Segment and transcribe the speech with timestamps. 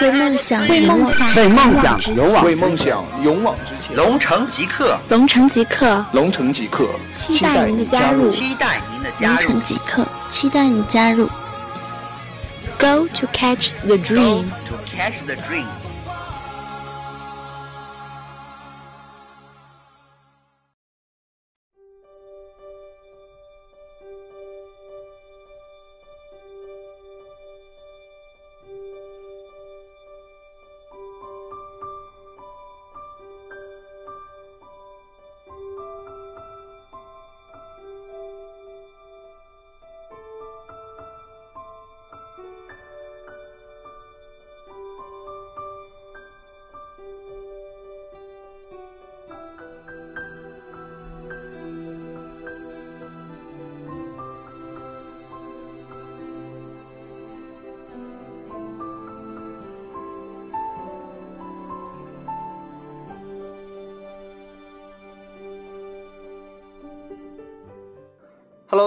[0.00, 3.96] 为梦想，为梦想，为梦想勇往，为梦想勇往直前。
[3.96, 9.34] 龙城即刻，龙城即刻，龙城即刻，期待您的加入，期待您的加入。
[9.34, 11.28] 龙城即刻，期待你加入。
[12.78, 14.44] Go to catch the dream.
[14.66, 15.66] To catch the dream.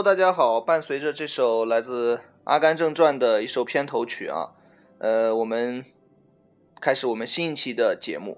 [0.02, 0.62] 大家好。
[0.62, 4.52] 伴随着这首来自《阿甘正传》的一首片头曲啊，
[4.98, 5.84] 呃，我们
[6.80, 8.38] 开始我们新一期的节目。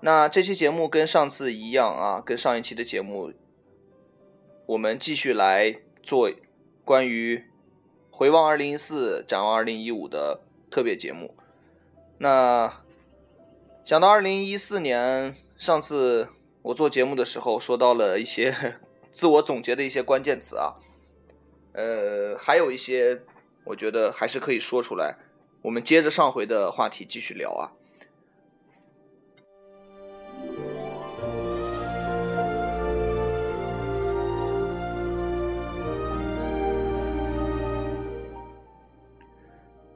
[0.00, 3.34] 那这期节目跟上次一样啊，跟上一期的节目，
[4.64, 6.30] 我们继续来做
[6.86, 7.44] 关于
[8.10, 11.34] 回望二零一四、展望二零一五的特别节目。
[12.16, 12.82] 那
[13.84, 16.30] 想到二零一四年，上次
[16.62, 18.76] 我做节目的时候说到了一些。
[19.14, 20.74] 自我总结的一些关键词啊，
[21.74, 23.20] 呃，还有一些
[23.64, 25.16] 我觉得还是可以说出来。
[25.60, 27.72] 我们接着上回的话题继续聊啊。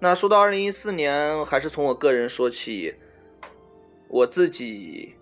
[0.01, 2.95] 那说到二零一四年，还是从我个人说起，
[4.09, 5.15] 我自己。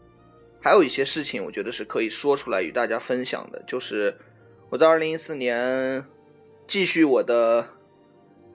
[0.61, 4.17] 还有一些事情，我觉得是可以说出来与大家分享的，就是
[4.69, 6.05] 我在二零一四年
[6.67, 7.69] 继续我的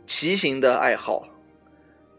[0.05, 1.27] 骑行的爱好。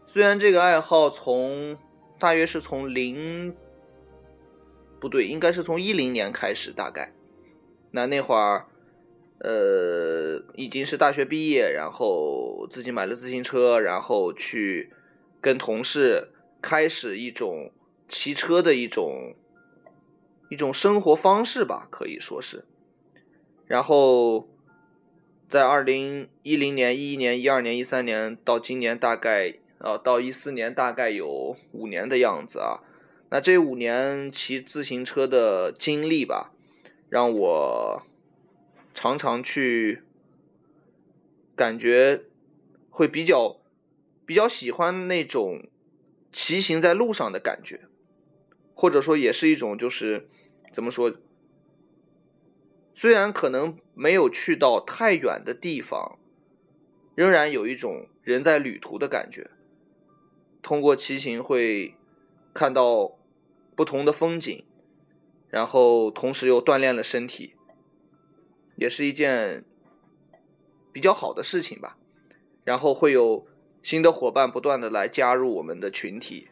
[0.07, 1.77] 虽然这个爱好从
[2.19, 3.55] 大约是从零
[4.99, 7.13] 不对，应该是从一零年开始，大概
[7.91, 8.65] 那那会儿
[9.39, 14.91] 呃已经是大学毕业，然后自己买了自行车，然后去
[15.41, 16.29] 跟同事
[16.61, 17.71] 开始一种
[18.07, 19.35] 骑车的一种。
[20.49, 22.63] 一种生活方式吧，可以说是。
[23.65, 24.47] 然后，
[25.53, 32.81] 在二零一零年、一一年、一二年、一三年到今年，大概呃到一四年，大概有五年的样子啊。
[33.29, 36.51] 那这五年骑自行车的经历吧，
[37.07, 38.01] 让我
[38.95, 40.01] 常常去
[41.55, 42.23] 感觉
[42.89, 43.57] 会比较
[44.25, 45.67] 比较喜欢那种
[46.31, 47.81] 骑行在路上的感觉，
[48.73, 50.27] 或者说也是一种就是。
[50.71, 51.13] 怎么说？
[52.95, 56.17] 虽然可能没有去到太远的地方，
[57.15, 59.49] 仍然有一种人在旅途的感觉。
[60.61, 61.95] 通过骑行会
[62.53, 63.17] 看到
[63.75, 64.63] 不同的风景，
[65.49, 67.55] 然后同时又锻炼了身体，
[68.75, 69.65] 也是一件
[70.91, 71.97] 比较好的事情吧。
[72.63, 73.45] 然后会有
[73.81, 76.47] 新的伙伴不断的来加入我们的群体，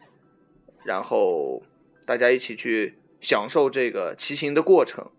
[0.83, 1.63] 然后
[2.05, 2.95] 大家一起去。
[3.21, 5.11] 享受这个骑行的过程。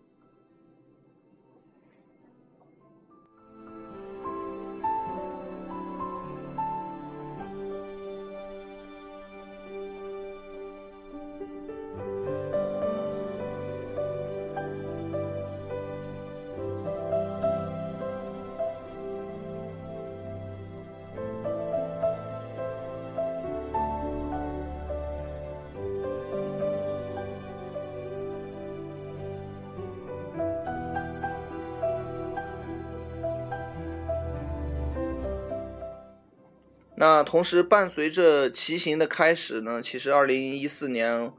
[37.03, 41.33] 那同时伴随着骑行的开始呢，其实二零一四年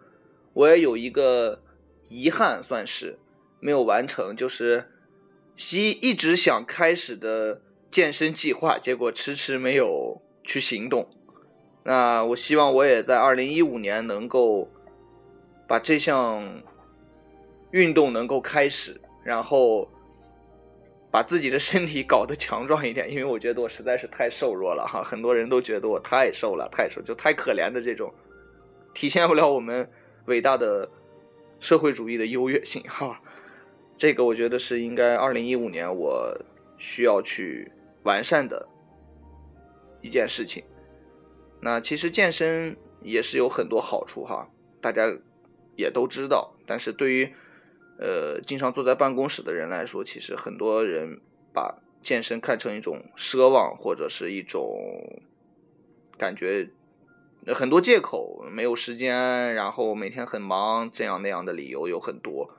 [0.52, 1.62] 我也有一个
[2.10, 3.18] 遗憾，算是
[3.62, 4.90] 没有完成，就是
[5.72, 11.08] 一一直想开始的健身计划，结果迟迟没有去行动。
[11.86, 14.68] 那我希望我也在二零一五年能够
[15.66, 16.62] 把这项
[17.72, 19.88] 运动能够开始，然后。
[21.14, 28.16] 把自己的身体搞得强壮一点，因为我觉得我实在是太瘦弱了哈，很多人都觉得我太瘦了，太瘦就太可怜的这种，
[28.96, 29.92] 体现不了我们
[30.26, 30.90] 伟大的
[31.60, 33.22] 社会主义的优越性哈。
[33.96, 36.44] 这个我觉得是应该二零一五年我
[36.80, 37.72] 需要去
[38.02, 38.68] 完善的
[40.02, 40.64] 一件事情。
[41.62, 44.50] 那其实健身也是有很多好处哈，
[44.82, 45.04] 大家
[45.76, 46.56] 也都知道。
[46.66, 47.36] 但是对于
[47.98, 51.22] 呃经常坐在办公室的人来说，其实很多人
[51.54, 55.22] 把健身看成一种奢望或者是一种
[56.18, 56.70] 感觉
[57.48, 62.56] 很多借口，没有时间，然后每天很忙，这样那样的理由有很多。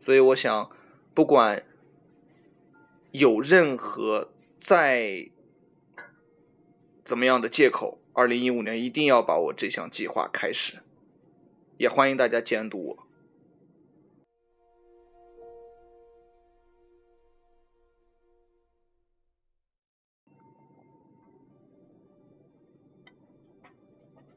[0.00, 0.70] 所以我想，
[1.14, 1.64] 不管
[3.10, 5.30] 有任何再
[7.04, 10.78] 怎么样的借口，二零一五年一定要把我这项计划开始，
[11.78, 13.06] 也欢迎大家监督我。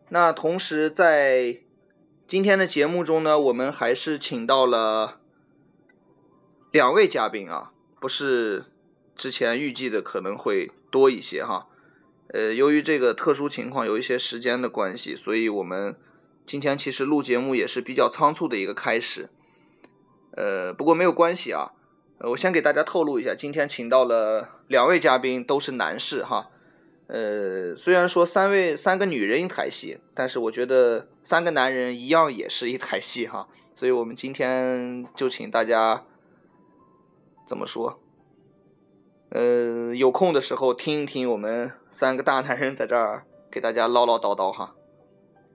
[0.09, 1.57] 那同时在
[2.27, 5.19] 今天的节目中呢，我们还是请到了
[6.71, 8.65] 两位嘉宾啊，不是
[9.15, 11.67] 之前预计的可能会多一些哈。
[12.29, 15.95] 呃，由于这个特殊情况，有一些时间的关系，所以我们
[16.45, 19.29] 今天其实录节目也是比较仓促的一个开始。
[20.31, 21.71] 呃，不过没有关系啊，
[22.19, 26.49] 呃，我先给大家透露一下，今天请到了两位嘉宾，都是男士哈。
[27.07, 33.47] 呃，虽然说三位三个女人一台戏，但是我觉得三个男人一样也是一台戏哈。
[33.75, 36.03] 所以我们今天就请大家
[37.47, 37.99] 怎么说？
[39.29, 44.75] 呃，有空的时候听一听我们三个大男人在这儿给大家唠唠叨叨哈。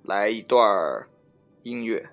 [0.03, 1.07] 来一段
[1.63, 2.11] 音乐。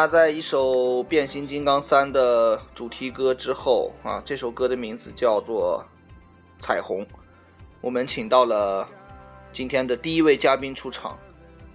[0.00, 5.84] 那在一首《变形金刚三》的主题歌之后啊，这首歌的名字叫做
[6.64, 7.04] 《彩虹》。
[7.80, 8.88] 我们请到了
[9.52, 11.18] 今天的第一位嘉宾出场，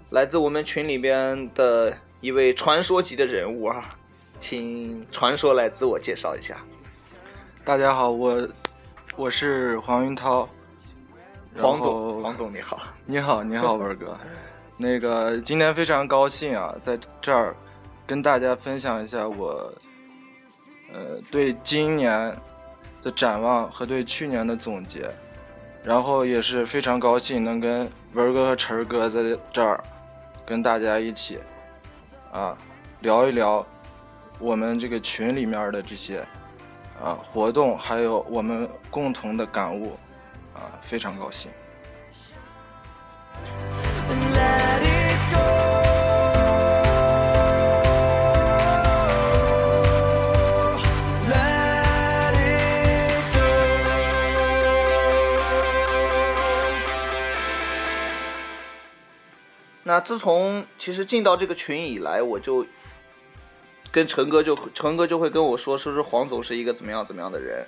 [0.09, 3.89] 来自我们群里边的一位传说级的人物啊，
[4.39, 6.55] 请传说来自我介绍一下。
[7.65, 8.47] 大家好，我
[9.17, 10.47] 我是黄云涛。
[11.57, 12.79] 黄总，黄总你好。
[13.05, 14.17] 你好，你好， 文哥。
[14.77, 17.53] 那个今天非常高兴啊，在这儿
[18.05, 19.73] 跟大家分享一下我
[20.91, 22.35] 呃对今年
[23.01, 25.09] 的展望和对去年的总结，
[25.83, 29.83] 然后也是非常高兴能跟文哥和晨哥在这儿
[30.45, 31.39] 跟大家一起
[32.31, 32.57] 啊
[32.99, 33.65] 聊一聊
[34.39, 36.25] 我们这个群里面的这些
[37.01, 39.97] 啊活动，还有我们共同的感悟
[40.53, 41.51] 啊，非常高兴。
[59.93, 62.65] 那自从其实进到这个群以来，我就
[63.91, 67.63] 跟陈哥就陈哥就会跟我说，说是黄总是一个怎么样怎么样的人，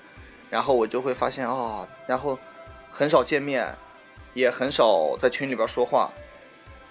[0.50, 2.40] 然后我就会发现啊、然后
[2.92, 3.76] 很少见面，
[4.34, 6.12] 也很少在群里边说话，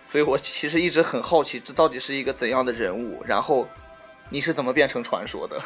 [0.09, 3.21] 所以我其实一直很好奇，这到底是一个怎样的人物？
[3.27, 3.67] 然后
[4.31, 5.61] 你是怎么变成传说的？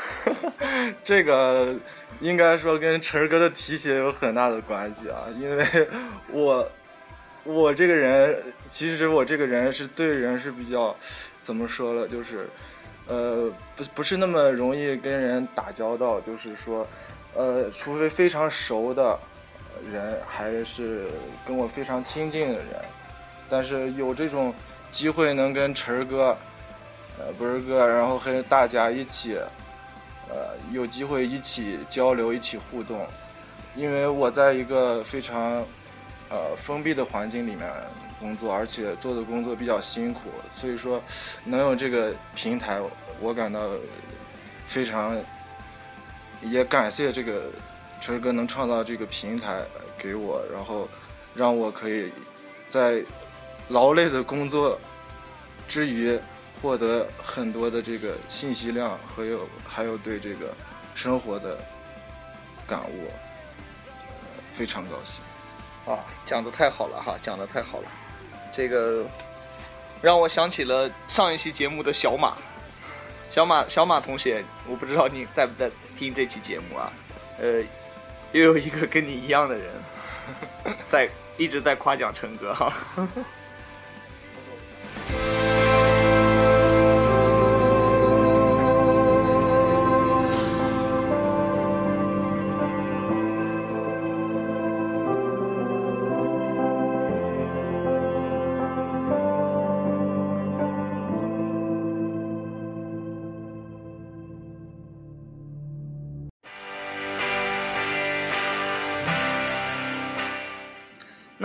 [1.04, 1.76] 这个
[2.20, 5.88] 应该说跟晨儿哥的提携有很大的关系啊，因为
[6.32, 6.66] 我
[7.48, 10.94] 我这个人，其实我这个人是对人是比较
[11.42, 12.46] 怎么说了，就是
[13.06, 16.86] 呃，不不是那么容易跟人打交道，就是说，
[17.34, 19.18] 呃，除非非常熟的
[19.90, 21.08] 人，还是
[21.46, 22.66] 跟我非常亲近的人，
[23.48, 24.52] 但是有这种
[24.90, 26.36] 机会能跟晨儿哥，
[27.18, 29.38] 呃，不是哥，然后和大家一起，
[30.28, 33.06] 呃，有机会一起交流，一起互动，
[33.74, 35.64] 因为我在一个非常，
[36.30, 37.70] 呃，封闭的环境里面
[38.20, 41.02] 工作，而且做的工作比较辛苦，所以说
[41.44, 42.80] 能有这个平台，
[43.18, 43.70] 我感到
[44.68, 45.16] 非常，
[46.42, 47.50] 也感谢这个
[48.00, 49.62] 晨儿哥能创造这个平台
[49.96, 50.86] 给我，然后
[51.34, 52.12] 让我可以
[52.68, 53.02] 在
[53.68, 54.78] 劳累的工作
[55.66, 56.18] 之余，
[56.60, 60.52] 获得很多的这个信息量和有还有对这个
[60.94, 61.56] 生活的
[62.66, 63.06] 感悟，
[63.86, 65.22] 呃非常高兴。
[65.88, 67.90] 啊，讲的太好了哈，讲的太好了，
[68.52, 69.06] 这个
[70.02, 72.36] 让我想起了上一期节目的小马，
[73.30, 76.92] 小马小马同学，我不知道你在不在听这期节目啊？
[77.40, 77.62] 呃，
[78.32, 79.72] 又有一个跟你一样的人，
[80.90, 82.72] 在一直在夸奖陈哥哈。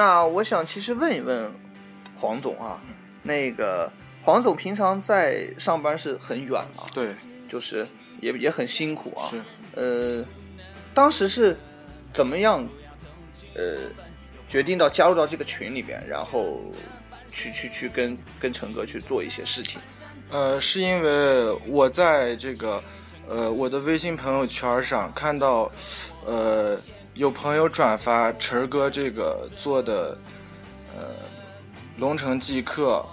[0.03, 1.49] 那我想其实问一问
[2.13, 2.77] 黄总啊，
[3.21, 3.89] 那个
[4.21, 7.15] 黄总平常在上班是很远啊，对，
[7.47, 7.87] 就是
[8.19, 9.31] 也也很辛苦啊。
[9.31, 9.41] 是，
[9.75, 10.25] 呃，
[10.93, 11.57] 当时是
[12.11, 12.67] 怎么样
[13.55, 13.89] 呃
[14.49, 16.59] 决定到加入到这个群里边，然后
[17.29, 19.79] 去去去跟跟陈哥去做一些事情？
[20.31, 22.83] 呃，是因为我在这个
[23.29, 25.71] 呃我的微信朋友圈上看到，
[26.25, 26.77] 呃
[27.15, 30.17] 有朋友转发晨儿哥这个做的
[30.95, 31.03] 呃
[31.97, 33.05] 龙城即刻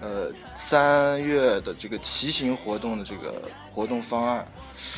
[0.00, 3.40] 呃三月的这个骑行活动的这个
[3.72, 4.46] 活动方案，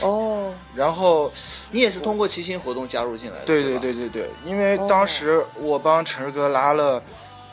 [0.02, 1.30] 哦，然后
[1.70, 3.44] 你也是通过骑行活动加入进来的？
[3.44, 7.02] 对对对对对对，因为哦当时我帮晨儿哥拉了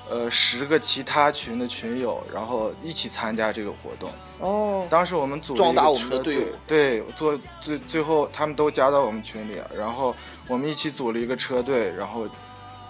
[0.09, 4.09] 呃十个其他群的群友，然后一起参加这个活动。
[4.39, 10.15] 哦，当时我们组了壮大一个车我们的队伍对，做最最后他们都加到我们群里了，然后
[10.51, 12.27] 我们一起组了一个车队，然后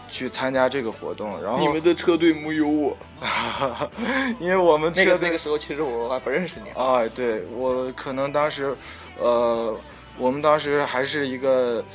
[0.10, 1.40] 去参加这个活动。
[1.44, 2.98] 然后你们的车队没有我。
[4.42, 6.96] 因为我们那车队个那个时候，其实我还不认识你啊。
[6.96, 8.76] 哎，对我可能当时，
[9.20, 9.78] 呃，
[10.18, 11.86] 我们当时还是一个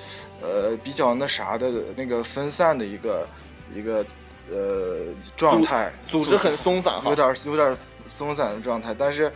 [0.41, 3.27] 呃比较那啥的那个分散的一个
[3.75, 4.07] 一个
[4.53, 5.01] 呃
[5.37, 8.95] 状态，组织很松散哈有点有点松散的状态。
[8.97, 9.33] 但是，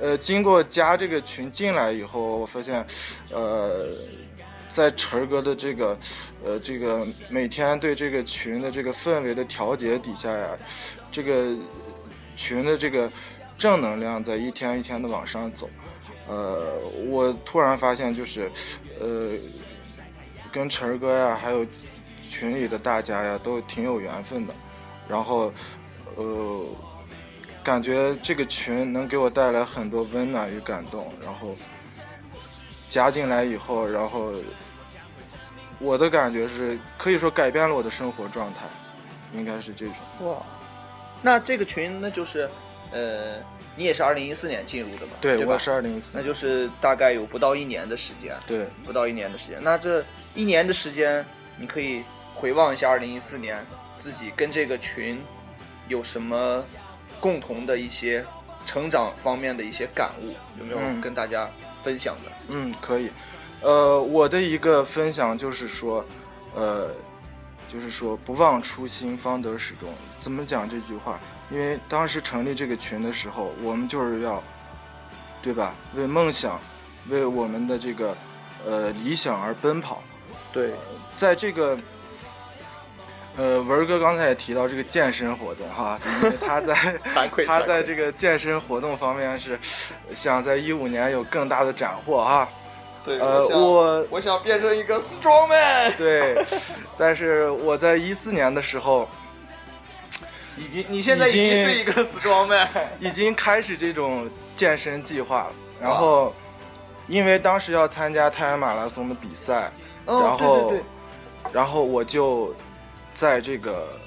[0.00, 2.84] 呃，经过加这个群进来以后，我发现，
[3.30, 3.86] 呃。
[4.72, 5.98] 在晨儿哥的这个，
[6.44, 10.50] 呃，这个每天对这个群的这个氛围的调节底下呀，
[11.10, 11.56] 这个
[12.36, 13.10] 群的这个
[13.58, 15.68] 正能量在一天一天的往上走。
[16.28, 18.50] 呃，我突然发现，就是，
[19.00, 19.32] 呃，
[20.52, 21.66] 跟晨儿哥呀，还有
[22.22, 24.54] 群里的大家呀，都挺有缘分的。
[25.08, 25.50] 然后，
[26.16, 26.66] 呃，
[27.64, 31.10] 感觉这个群能给我带来很多温暖与感动。
[31.24, 31.56] 然后
[32.90, 34.32] 加进来以后，然后
[35.78, 38.60] 我的感觉是，可以说改变了我的生活状态，
[39.34, 39.94] 应该是这种。
[40.20, 40.42] 哇，
[41.22, 42.48] 那这个群那就是，
[42.90, 43.36] 呃，
[43.76, 45.12] 你也是二零一四年进入的吧？
[45.20, 46.06] 对，对我是二零一四。
[46.12, 49.62] 那就是大概有不到一年的时间，对，不到一年的时间。
[49.62, 50.04] 那这
[50.34, 51.24] 一年的时间，
[51.56, 52.02] 你可以
[52.34, 53.64] 回望一下二零一四年
[53.98, 55.22] 自己跟这个群
[55.88, 56.64] 有什么
[57.20, 58.24] 共同的一些
[58.64, 61.48] 成长方面的一些感悟，有没有嗯跟大家
[61.82, 62.32] 分享的？
[62.48, 63.10] 嗯，可以。
[63.60, 66.04] 呃，我的一个分享就是说，
[66.54, 66.90] 呃，
[67.68, 69.88] 就是说不忘初心，方得始终。
[70.22, 71.18] 怎么讲这句话？
[71.50, 74.42] 因为当时成立这个群的时候，我们就是要，
[75.42, 75.74] 对吧？
[75.96, 76.60] 为梦想，
[77.08, 78.16] 为我们的这个
[78.66, 80.02] 呃理想而奔跑。
[80.52, 80.72] 对，
[81.16, 81.76] 在这个，
[83.38, 86.74] 呃，文儿哥刚才也提到这个健身活动哈， 因为他在
[87.46, 89.56] 他在这个健身活动方面是
[90.12, 92.48] 想在一五年有更大的斩获哈。
[93.04, 95.92] 对呃，我我想变成一个 strong man。
[95.96, 96.44] 对，
[96.98, 99.08] 但是我在一四年的时候
[100.56, 102.68] 已经，你现在已经已经是一个 strong man。
[102.98, 106.34] 已经开始这种健身计划了，然后
[107.06, 109.70] 因为当时要参加太原马拉松的比赛，
[110.06, 110.84] 哦然后对对对
[111.52, 112.52] 然后我就
[113.18, 113.98] 在这个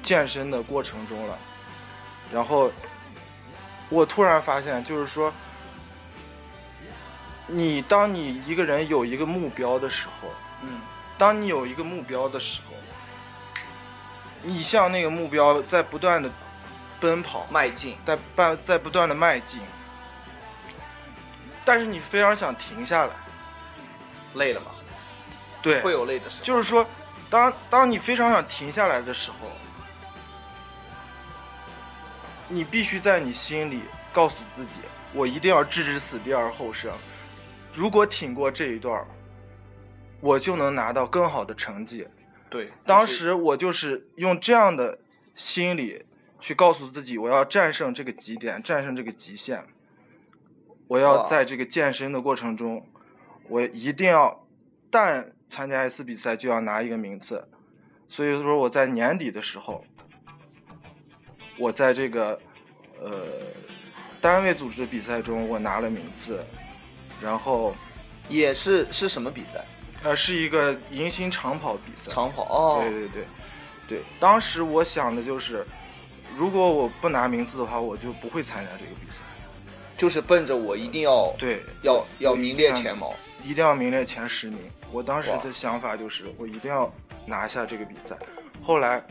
[0.00, 1.36] 健身的过程中了，
[2.32, 2.70] 然后
[3.88, 5.32] 我突然发现，就是说，
[7.48, 10.28] 你当你一个人有一个目标的时候，
[10.62, 10.80] 嗯，
[11.18, 12.76] 当你有一个目标的时候，
[14.42, 16.30] 你向那个目标在不断的
[17.00, 19.60] 奔跑，迈进，在半在不断的迈进，
[21.64, 23.10] 但是你非常想停下来，
[24.34, 24.70] 累了吗？
[25.60, 26.44] 对，会有累的时候。
[26.44, 26.86] 就是说，
[27.34, 29.48] 当当你非常想停下来的时候，
[32.46, 33.80] 你必须在你心里
[34.12, 34.74] 告诉自己，
[35.12, 36.92] 我一定要置之死地而后生。
[37.72, 39.04] 如果挺过这一段，
[40.20, 42.06] 我就能拿到更好的成绩。
[42.48, 45.00] 对，当时我就是用这样的
[45.34, 46.06] 心理
[46.38, 49.66] 去告诉自己，我要战胜这个极点，战胜这个极限。
[50.86, 52.86] 我要在这个健身的过程中，
[53.48, 54.46] 我一定要，
[54.88, 57.46] 但参加一次比赛就要拿一个名次。
[58.08, 59.84] 所以说我在年底的时候，
[61.56, 62.40] 我在这个
[63.00, 63.12] 呃
[64.20, 66.44] 单位组织的比赛中，我拿了名次，
[67.22, 67.72] 然后
[68.28, 69.64] 也是是什么比赛？
[70.02, 72.10] 呃是一个迎新长跑比赛。
[72.10, 73.24] 长跑哦，对对对，
[73.88, 75.64] 对，当时我想的就是，
[76.36, 79.18] 如果我不拿名次的话，我就不会参加这个比赛。
[79.96, 83.14] 就是奔着我一定要对，要要名列前茅。
[83.44, 84.58] 一定要名列前十名。
[84.94, 86.88] 我当时的想法就是，我一定要
[87.26, 88.16] 拿下这个比赛。
[88.62, 89.02] 后来，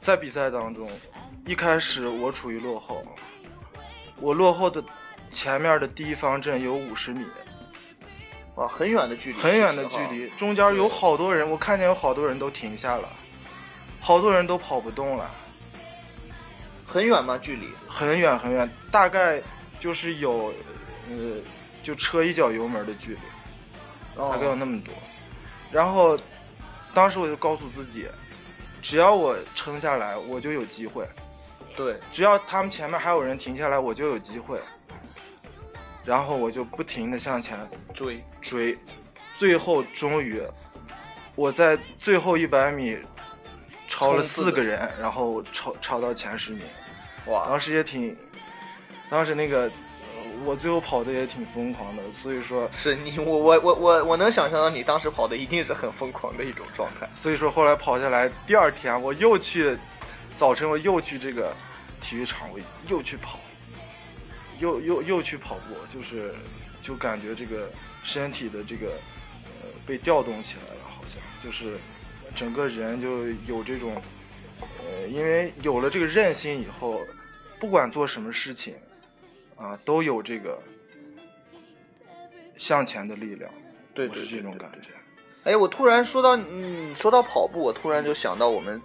[0.00, 0.90] 在比赛当中，
[1.44, 3.04] 一开始我处于落后，
[4.18, 4.82] 我落后的
[5.30, 7.26] 前面的第一方阵有五十米，
[8.54, 13.06] 哇，很远的距离，很远的距离，中间有好多人，我看见有好多人都停下了，
[14.00, 15.30] 好多人都跑不动了。
[16.86, 17.36] 很远吗？
[17.36, 17.68] 距离？
[17.86, 19.38] 很远很远，大概
[19.78, 20.50] 就是有，
[21.10, 21.36] 呃，
[21.82, 23.18] 就车一脚油门的距离，
[24.16, 24.92] 大概有哦，那么多。
[25.70, 26.18] 然后，
[26.92, 28.08] 当时我就告诉自己，
[28.82, 31.04] 只要我撑下来，我就有机会；
[31.76, 34.60] 对，只要他们前面还有人停下来，我就有机会。
[36.04, 37.56] 然后我就不停的向前
[37.94, 38.76] 追，追，
[39.38, 40.42] 最后终于，
[41.36, 42.98] 我在最后一百米
[43.86, 46.62] 超了四个人，然后超超到前十名。
[47.26, 48.16] 哇，当时也挺，
[49.08, 49.70] 当时那个，呃
[50.44, 57.08] 我最后跑的也挺疯狂的，所以说，是你，我我我我我能想象到你当时跑的一定是很疯狂的一种状态。
[57.14, 59.76] 所以说后来跑下来，第二天我又去，
[60.36, 61.54] 早晨我又去这个
[62.00, 63.38] 体育场，我又去跑，
[64.58, 66.34] 又又又去跑步，就是
[66.80, 67.70] 就感觉这个
[68.02, 68.88] 身体的这个
[69.60, 71.76] 呃被调动起来了，好像就是
[72.34, 74.00] 整个人就有这种，
[74.60, 77.00] 呃，因为有了这个韧性以后，
[77.60, 78.74] 不管做什么事情，
[79.62, 80.60] 啊，都有这个
[82.56, 83.48] 向前的力量，
[83.94, 84.88] 对是这种感觉。
[85.44, 88.80] 哎，我突然说到，嗯，说到跑步，我突然就想到我们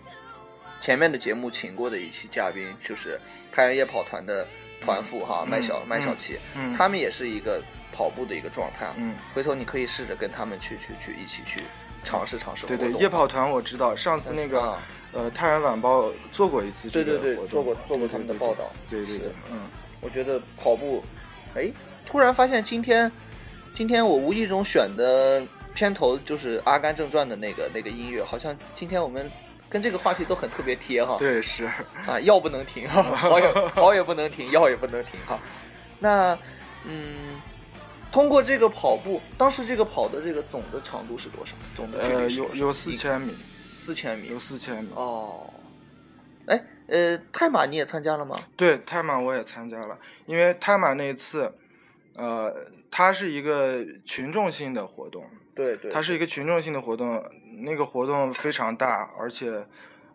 [0.80, 3.20] 前面的节目请过的一期嘉宾，就是
[3.52, 4.48] 太阳夜跑团的
[4.82, 7.62] 团副哈，嗯麦小嗯麦小琪，嗯他们也是一个
[7.92, 8.88] 跑步的一个状态。
[8.98, 11.62] 嗯，回头你可以试着跟他们去去去一起去
[12.04, 12.68] 尝试尝试。
[12.68, 14.82] 对对，夜跑团我知道，上次那个、啊
[15.13, 19.62] 呃《太原晚报》做过一次这个对对对活动做过做过他们的报道对对对，嗯，
[20.02, 21.04] 我觉得跑步，
[21.56, 21.72] 哎，
[22.06, 23.12] 突然发现今天，
[23.74, 29.30] 今天我无意中选的片头就是《阿甘正传》的那个那个音乐，好像今天我们
[29.68, 31.18] 跟这个话题都很特别贴哈。
[31.18, 31.66] 对是，
[32.06, 35.40] 啊，药不能停哈，跑也跑也不能停，药也不能停哈。
[36.00, 36.38] 那，
[36.86, 37.42] 嗯，
[38.12, 41.54] 通过这个跑步，当时这个跑的这个总的长度是多少？
[41.76, 43.34] 总的距呃有有四千米，
[43.80, 44.90] 四千米有四千米。
[44.94, 45.52] 哦。
[46.48, 48.40] 哎，呃，泰马你也参加了吗？
[48.56, 51.54] 对，泰马我也参加了，因为泰马那一次，
[52.16, 52.54] 呃，
[52.90, 57.24] 它是一个群众性的活动，对对，它是一个群众性的活动，
[57.60, 59.66] 那个活动非常大，而且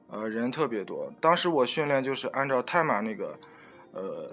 [0.08, 1.12] 呃人特别多。
[1.20, 3.38] 当时我训练就是按照泰马那个
[3.92, 4.30] 呃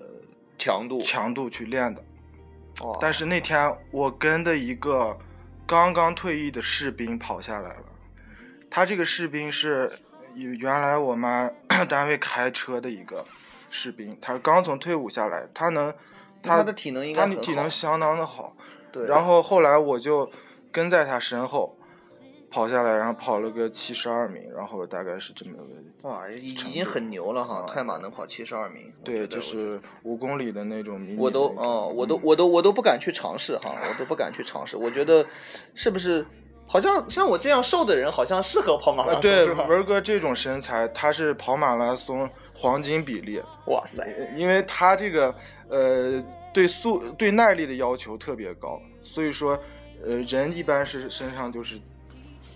[0.58, 2.02] 强度，强度去练的。
[2.82, 5.18] 哦但是那天我跟的一个
[5.68, 7.86] 刚刚退役的士兵跑下来了，
[8.70, 9.92] 他这个士兵是
[10.44, 11.50] 原来我妈
[11.88, 13.26] 单位开车的一个
[13.70, 15.94] 士兵，他刚从退伍下来，他能，
[16.42, 18.56] 他的体能应该他的体能相当的好。
[18.92, 20.32] 对，然后后来我就
[20.72, 21.78] 跟在他身后
[22.50, 26.10] 跑下来，然后跑了个七十二名，然后大概是这么个。
[26.10, 34.78] 哇，已已经很牛了哈，啊泰马能跑七十二名，对，就是五公里的那种迷你的我都哦，我都嗯我都我都不敢去尝试哈，我都不敢去尝试。
[34.78, 35.28] 我觉得
[35.76, 36.26] 是不是
[36.72, 39.46] 好像像我这样瘦的人，好像适合跑马拉啊，松，对？
[39.48, 45.34] 文哥这种身材，他是跑马拉松黄金比例，哇塞，因为他这个
[45.68, 49.60] 呃对速对耐力的要求特别高，所以说
[50.06, 51.82] 呃人一般是身上就是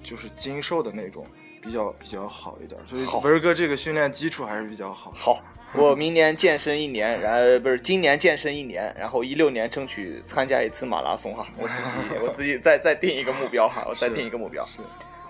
[0.03, 1.25] 就是精瘦的那种，
[1.59, 3.17] 比较比较好一点，所以好。
[3.17, 5.11] 文哥这个训练基础还是比较好。
[5.15, 5.41] 好，
[5.77, 14.65] 我明年健身一年，然后不是今年健身一年，然后一六年争取参加一次马拉松哈， 我自己我自己再再定一个目标哈，我再定一个目标。
[14.67, 14.79] 是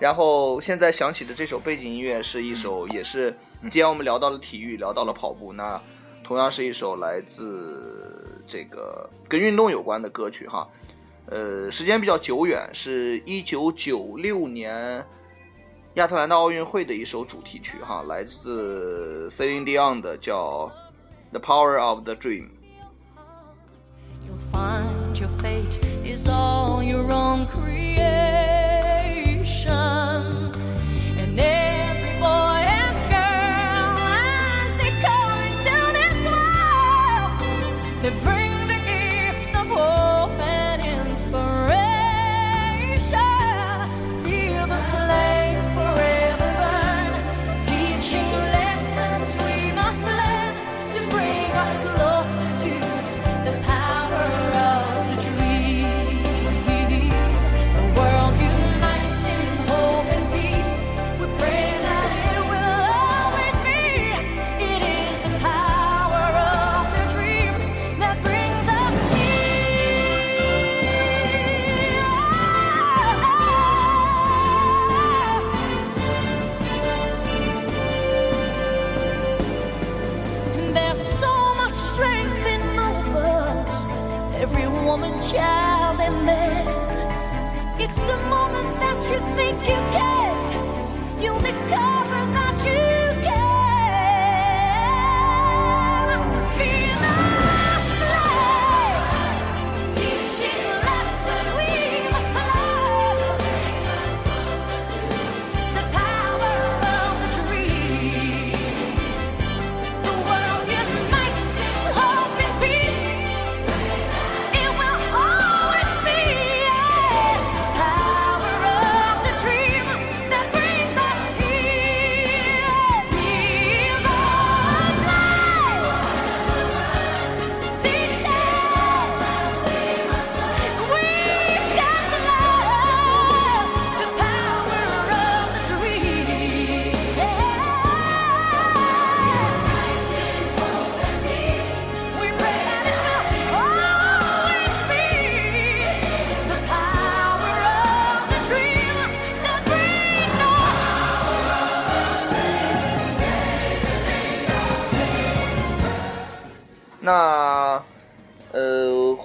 [0.00, 3.34] 然后现在响起的这首背景音乐是一首，也是
[3.70, 5.80] 既然我们聊到了体育，聊到了跑步，那
[6.22, 10.68] 同样是一首来自这个跟运动有关的歌曲哈。
[11.26, 15.02] 呃，时间比较久远，是一九九六年
[15.94, 20.66] 亚特兰大奥运会的一首主题曲哈，来自 Celine Dion 的叫
[21.30, 22.48] 《The Power of the Dream》。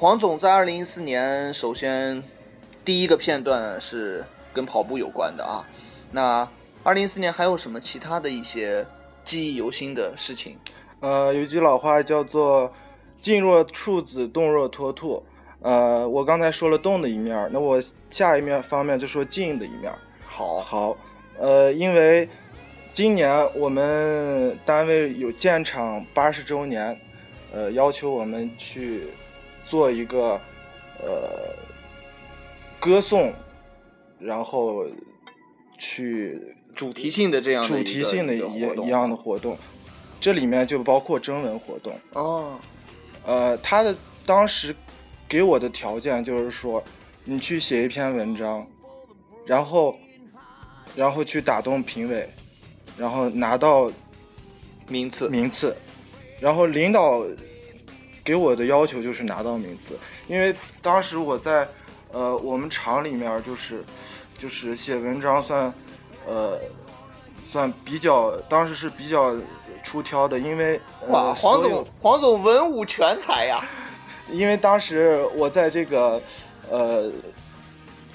[0.09, 2.23] 黄总在二零一四年，首先
[2.83, 5.63] 第一个片段是跟跑步有关的啊。
[6.11, 6.49] 那
[6.81, 8.83] 二零一四年还有什么其他的一些
[9.23, 10.57] 记忆犹新的事情？
[11.01, 12.73] 呃，有句老话叫做
[13.21, 15.21] “静若处子，动若脱兔”。
[15.61, 19.93] 呃，我刚才说了动的一面，那我下一面方面就说静的一面。
[20.25, 20.97] 好，好，
[21.37, 22.27] 呃，因为
[22.93, 26.99] 今年我们单位有建厂八十周年，
[27.53, 29.03] 呃，要求我们去
[29.69, 30.41] 做一个
[31.01, 31.55] 呃
[32.79, 33.31] 歌颂，
[34.19, 34.85] 然后
[35.77, 39.55] 去主题性的这样的主题性的一一样的活动，
[40.19, 41.93] 这里面就包括征文活动。
[42.13, 42.59] 哦，
[43.25, 44.75] 呃，他的当时
[45.27, 46.83] 给我的条件就是说，
[47.23, 48.65] 你去写一篇文章，
[49.45, 49.95] 然后，
[50.95, 52.27] 然后去打动评委，
[52.97, 53.91] 然后拿到
[54.87, 55.75] 名次，名次，
[56.39, 57.23] 然后领导
[58.29, 61.67] 给我的要求就是拿到名次，因为当时我在
[62.11, 63.83] 呃我们厂里面就是
[64.37, 65.73] 就是写文章算
[66.27, 66.59] 呃
[67.49, 69.35] 算比较当时是比较
[69.83, 73.65] 出挑的，因为哇，呃黄总，黄总文武全才呀！
[74.31, 76.21] 因为当时我在这个
[76.69, 77.11] 呃，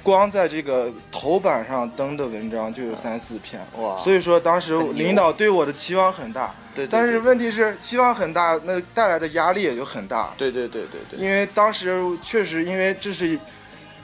[0.04, 4.00] 光在这个头版上登的文章就有三四篇，哇。
[4.04, 13.36] 所以说当时领导对我的期望很大，对对但是问题是期望很大，那带来的压力也就很大，对对对对对，因为当时确实因为这是。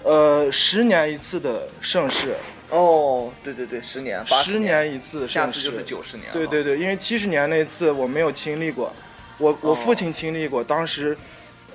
[0.03, 2.35] 呃，十年一次的盛世，
[2.71, 4.91] 哦，对对对，十年，八十年。
[4.91, 6.33] 一次下盛世，次就是九十年。
[6.33, 8.91] 对对对，因为七十年那次我没有经历过，
[9.37, 11.15] 我我哦父亲经历过，当时，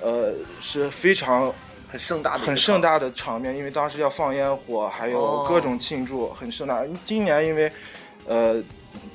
[0.02, 1.54] 呃是非常
[1.88, 6.82] 很盛大的很盛大的场面，因为当时要放烟火，还有哦各种庆祝，很盛大。
[7.04, 7.70] 今年因为，
[8.26, 8.62] 呃，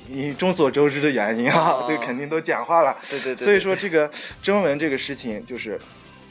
[0.08, 2.96] 你众所周知的原因啊，哦 所以肯定都简化了。
[3.10, 4.10] 对对对，所以说这个
[4.42, 5.78] 征文这个事情就是，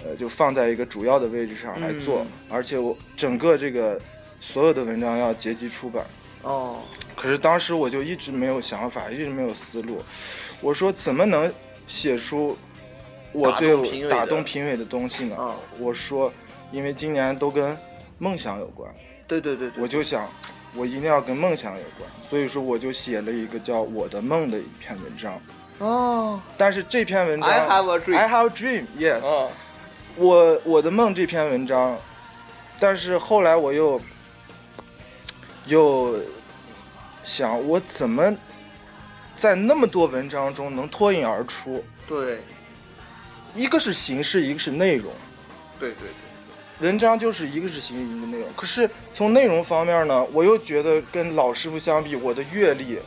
[0.04, 4.00] 呃，就放在一个主要的位置上来做，嗯而且我整个这个
[4.40, 6.06] 所有的文章要结集出版。
[6.42, 6.80] 哦，
[7.16, 10.02] 可是当时我就一直没有想法，一直没有思路。
[10.60, 11.52] 我说怎么能
[11.88, 12.58] 写出
[13.34, 15.36] 我对我打动评委的东西呢？
[15.36, 16.32] 啊我说，
[16.72, 17.78] 因为今年都跟
[18.18, 18.94] 梦想有关，
[19.28, 20.30] 对对对对，我就想，
[20.76, 25.42] 我一定要跟梦想有关，所以说我就写了一个叫《我的梦》的一篇文章。
[25.80, 29.50] 哦但是这篇文章 I have a dream I have a dream, yes，、啊
[30.16, 31.98] 我我的梦这篇文章，
[32.80, 34.00] 但是后来我又
[35.66, 36.20] 又
[37.24, 38.36] 想，我怎么
[39.36, 41.84] 在那么多文章中能脱颖而出？
[42.08, 42.38] 对
[43.56, 45.12] 一个是形式，一个是内容。
[45.80, 46.08] 对对
[46.80, 48.48] 对，文章就是一个是形式，一个内容。
[48.56, 53.00] 可是从内容方面呢，我又觉得跟老师傅相比，我的阅历，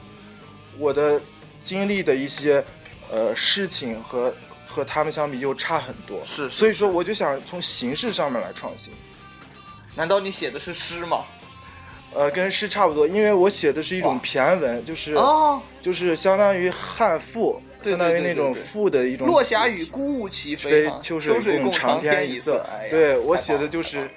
[0.78, 1.20] 我的
[1.62, 2.64] 经历的一些
[3.10, 4.34] 呃事情和
[4.66, 6.20] 和他们相比又差很多。
[6.24, 8.92] 是是所以说我就想从形式上面来创新。
[9.94, 11.24] 难道你写的是诗吗？
[12.12, 19.26] 呃，跟诗差不多，因为我写的是一种骈文，就是、哦，就是相当于汉赋，对相当于那种对对对对赋的一种。
[19.26, 22.64] 落霞与孤鹜齐飞秋水共长天一色。
[22.70, 24.10] 哎对我写的就是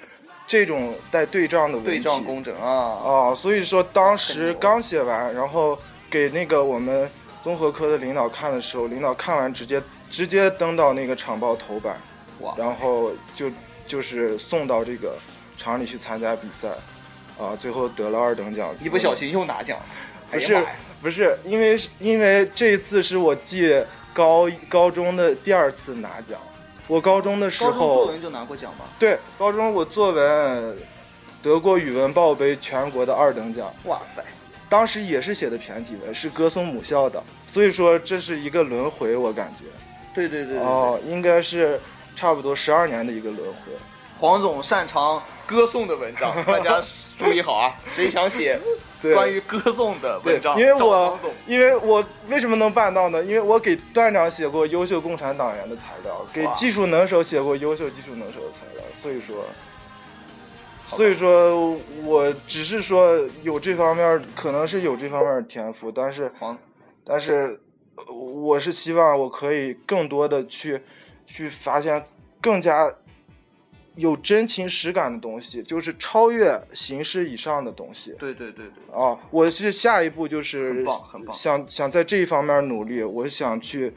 [0.46, 3.30] 这种带对仗的文对仗工整啊。
[3.30, 5.78] 啊，所以说当时刚写完，然后
[6.10, 7.10] 给那个我们
[7.44, 11.96] 综合科的领导看的时候，领导看完直接直接登到那个厂报头版，
[12.40, 13.50] 哇然后就
[13.86, 15.16] 就是送到这个
[15.56, 16.68] 厂里去参加比赛，
[17.38, 18.74] 啊，最后得了二等奖。
[18.80, 19.84] 一不小心又拿奖了，
[20.30, 20.54] 不是
[21.00, 26.38] 不是，因为是因为这次是我记高高中的第二次拿奖，
[26.86, 28.84] 我高中的时高中作候文就拿过奖吗？
[28.98, 30.76] 对高中我作文
[31.40, 33.72] 得过语文报杯全国的二等奖。
[33.84, 34.24] 哇塞，
[34.68, 39.64] 当时也是写的骈体文，是歌颂母校的，所以说这是一个轮回，我感觉。
[40.14, 41.80] 对对对对对哦，应该是
[42.16, 43.72] 差不多十二年的一个轮回。
[44.18, 46.82] 黄总擅长歌颂的文章，大家
[47.16, 47.76] 注意好啊！
[47.94, 53.22] 谁想写对关于歌颂的对文章，，找因为我因为我为什么能办到呢？
[53.22, 59.44] 因为我给段长写过优秀共产党员的材料，给技术能手写过优秀技术能手的材料，所以说，
[60.86, 66.32] 所以说我只是说有这方面，可能是有这方面的天赋，但是
[67.04, 67.60] 但是
[67.96, 70.80] 呃我是希望我可以更多的去
[71.26, 72.04] 去发现
[72.40, 72.92] 更加
[73.98, 78.14] 有真情实感的东西，就是超越形式以上的东西。
[78.18, 83.92] 对对对对，啊，我是下一步就是很棒很棒想想在这一方面努力，我想去，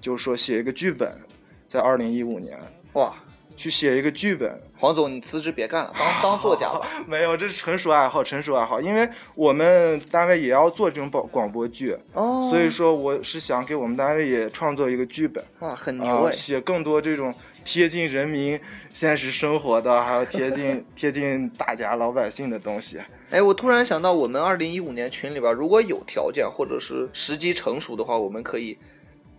[0.00, 1.20] 就是说写一个剧本，
[1.68, 2.58] 在二零一五年
[2.94, 3.14] 哇，
[3.56, 4.60] 去写一个剧本。
[4.76, 6.86] 黄总你辞职别干了，当当作家吧。
[7.06, 16.30] 没有，这是纯属爱好，纯属爱好，因为我们单位也要做这种广广播剧，哦所以说我是想给我们单位也创作一个剧本，哇，很牛！
[16.32, 18.60] 写更多这种贴近人民
[18.92, 23.00] 现实生活的，还有贴近 贴近大家老百姓的东西。
[23.30, 28.78] 哎，我突然想到，我们二零一五年群里边，如果有条件或者是时机成熟的话，我们可以，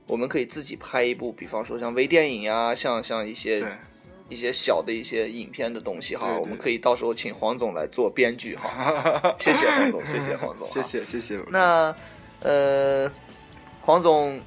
[0.07, 3.65] 我们可以自己拍一部，比方说像微电影呀，像像一些
[4.27, 9.35] 一些小的一些影片的东西哈，对对我们可以到时候请黄总来做编剧哈。
[9.39, 10.81] 谢谢黄总，谢谢黄总，谢。
[10.83, 11.39] 谢谢谢。
[11.49, 11.95] 那
[12.41, 13.09] 呃，
[13.81, 14.41] 黄总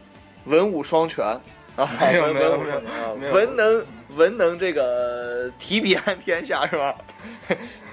[0.44, 1.24] 文武双全
[1.78, 3.86] 啊， 没有没有没有文能
[4.16, 6.94] 文能这个提笔安天下是吧？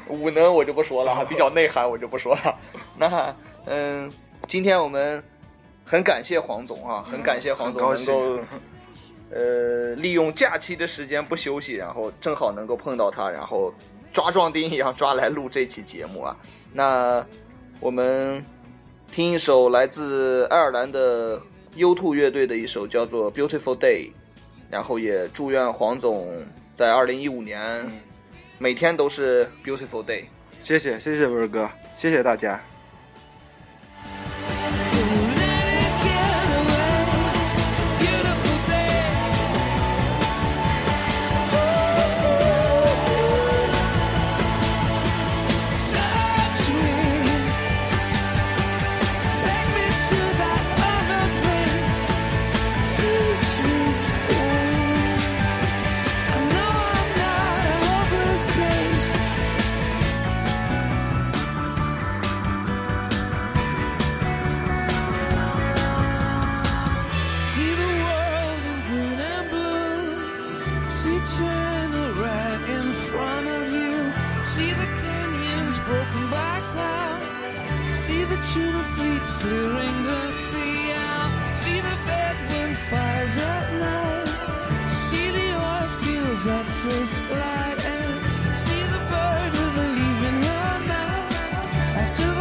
[0.07, 2.55] 武能我就不说了哈，比较内涵我就不说了。
[2.97, 4.11] 那嗯，
[4.47, 5.23] 今天我们
[5.85, 8.39] 很感谢黄总啊，很感谢黄总能够。
[9.31, 13.73] 呃，利用假期的时间不休息，然后正好能够碰到他，然后
[14.13, 16.37] 抓壮丁一样抓来录这期节目啊。
[16.71, 17.25] 那
[17.79, 18.45] 我们
[19.11, 21.41] 听一首来自爱尔兰的
[21.75, 24.09] U2 乐队的一首叫做《Beautiful Day》，
[24.69, 26.43] 然后也祝愿黄总
[26.77, 27.85] 在二零一五年
[28.57, 30.25] 每天都是 Beautiful Day。
[30.59, 32.61] 谢谢谢谢文哥，谢谢大家。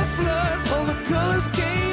[0.07, 1.84] Flood, all the colors came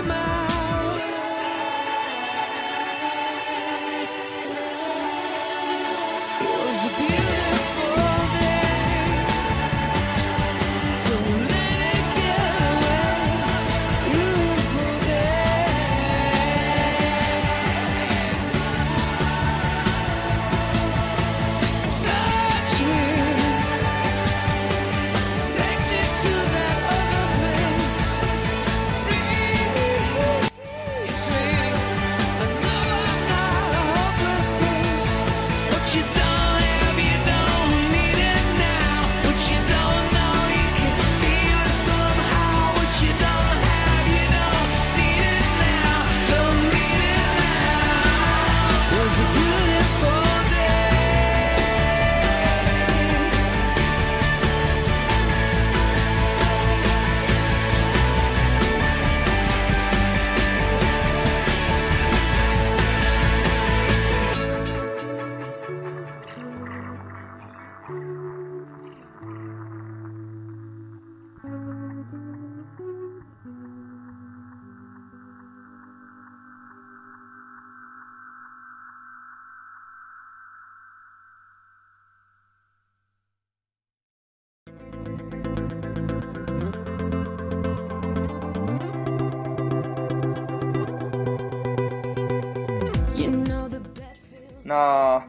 [94.72, 95.22] 那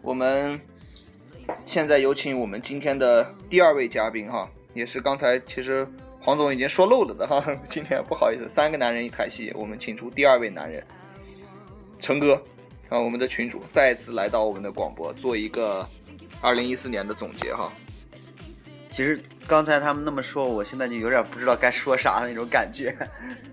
[0.00, 0.58] 我们
[1.66, 5.86] 现在有请我们今天的第二位嘉宾哈，也是刚才其实
[6.18, 10.82] 黄总已经说漏了的哈，今天不好意思，三个男人一台戏，我们请出第二位男人，
[12.00, 12.42] 陈哥
[12.88, 15.86] 啊，我们的群主再次来到我们的广播，做一个
[16.40, 17.70] 二零一四年的总结哈。
[18.88, 22.96] 其实刚才他们那么说，我现在就有点不知道该说啥的那种感觉。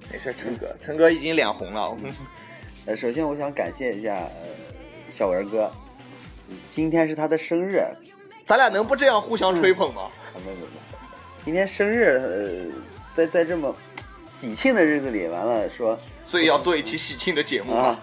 [0.10, 1.98] 没事，陈哥，陈哥已经脸红了。
[2.86, 4.53] 呃， 首先我想感谢一下、呃、
[5.14, 5.72] 小文哥，
[6.72, 7.86] 今天是他的生日，
[8.48, 10.10] 咱俩能不这样互相吹捧吗？
[10.34, 10.98] 啊，没没没，
[11.46, 12.82] 今天生日，呃，
[13.16, 13.76] 在在这么
[14.28, 15.96] 喜庆的日子里，完了说
[16.28, 18.00] 所以要做一期喜庆的节目啊，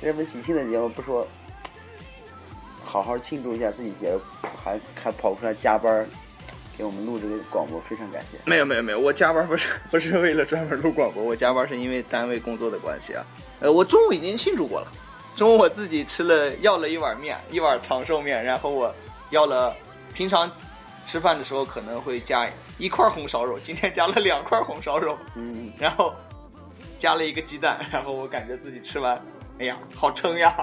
[0.00, 1.28] 这么喜庆的节目不说，
[2.82, 4.18] 好好庆祝一下自己节日，
[4.64, 6.08] 还还跑出来加班
[6.78, 8.38] 给我们录这个广播，非常感谢。
[8.46, 13.22] 没有没有没有，我加班不是不是为了专门录广播，我加班是因为单位工作的关系啊。
[13.60, 14.90] 呃，我中午已经庆祝过了，
[15.40, 18.94] 中午我自己吃了要了一碗面，一碗长寿面，然后我
[19.30, 19.74] 要了
[20.12, 20.50] 平常
[21.06, 26.14] 吃饭的时候可能会加一块红烧肉，今天加了两块红烧肉，嗯， 然后
[26.98, 29.18] 加了一个鸡蛋，然后我感觉自己吃完，
[29.58, 30.54] 哎呀，好撑呀，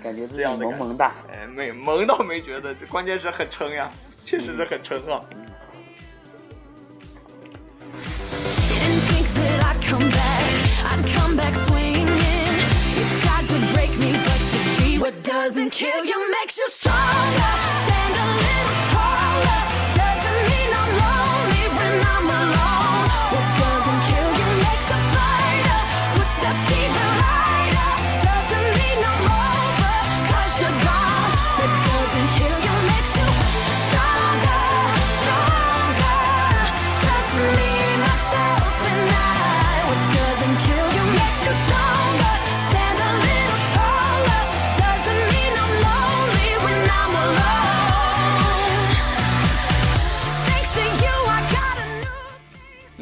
[0.00, 1.12] 感觉自己这样萌萌哒。
[1.28, 3.90] 哎，没萌倒没觉得，关键是很撑呀，
[4.24, 5.18] 确实是很撑啊。
[9.90, 10.44] Come back,
[10.86, 11.81] I'd come back swinging.
[15.02, 17.52] What doesn't kill you makes you stronger.
[17.84, 18.81] Stand a little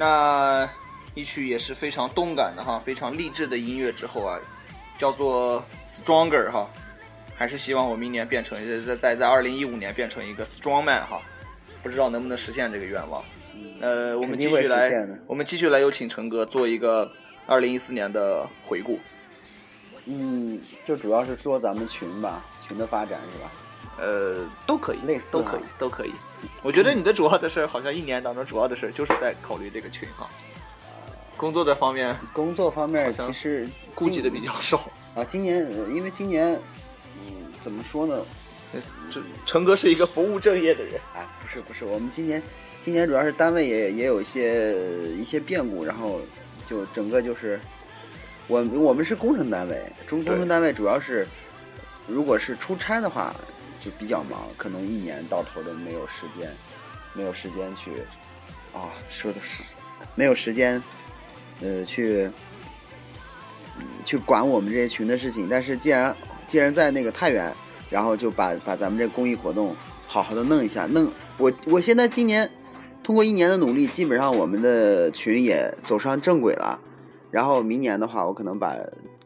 [0.00, 0.66] 那
[1.14, 4.40] 一曲也是非常动感的哈，非常励志的音乐之后啊，
[4.96, 6.66] 叫做 Stronger 哈，
[7.36, 11.20] 还是希望我明年变成在在在二零一五年变成一个 Strong Man 哈，
[11.82, 13.22] 不知道能不能实现这个愿望。
[13.82, 14.90] 呃，我们继续来
[15.26, 17.12] 我们继续来有请陈哥做一个
[17.46, 18.98] 二零一四年的回顾。
[20.06, 23.50] 嗯，就主要是说咱们群吧，群的发展是吧？
[24.00, 26.12] 呃，都可以类似，都可以，都可以。
[26.62, 30.28] 我觉得你的主要的事儿，好像一年当中主要的事儿就是在考虑这个群哈。
[31.36, 34.90] 工作的方面工作方面其实顾及的比较少。
[35.14, 36.52] 啊，今年呃因为今年，
[37.26, 38.24] 嗯，怎么说呢？
[38.72, 38.80] 呃
[39.10, 42.42] 这成哥是一个不务正业的人，哎，不是不是，我们今年
[42.80, 44.74] 今年主要是单位也也有一些
[45.16, 46.20] 一些变故，然后
[46.66, 47.60] 就整个就是
[48.46, 51.26] 我我们是工程单位，中工程单位主要是
[52.06, 53.34] 如果是出差的话
[53.80, 56.50] 就比较忙，可能一年到头都没有时间，
[57.14, 57.90] 没有时间去
[58.74, 59.64] 啊说的是
[60.14, 60.82] 没有时间
[61.62, 62.28] 呃去
[64.04, 66.14] 去管我们这些群的事情，但是既然
[66.46, 67.52] 既然在那个太原，
[67.88, 69.74] 然后就把把咱们这公益活动
[70.06, 72.50] 好好的弄一下，弄我我现在今年
[73.02, 76.78] 通过一年的努力，基本上我们的群也走上正轨了。
[77.30, 78.76] 然后明年的话，我可能把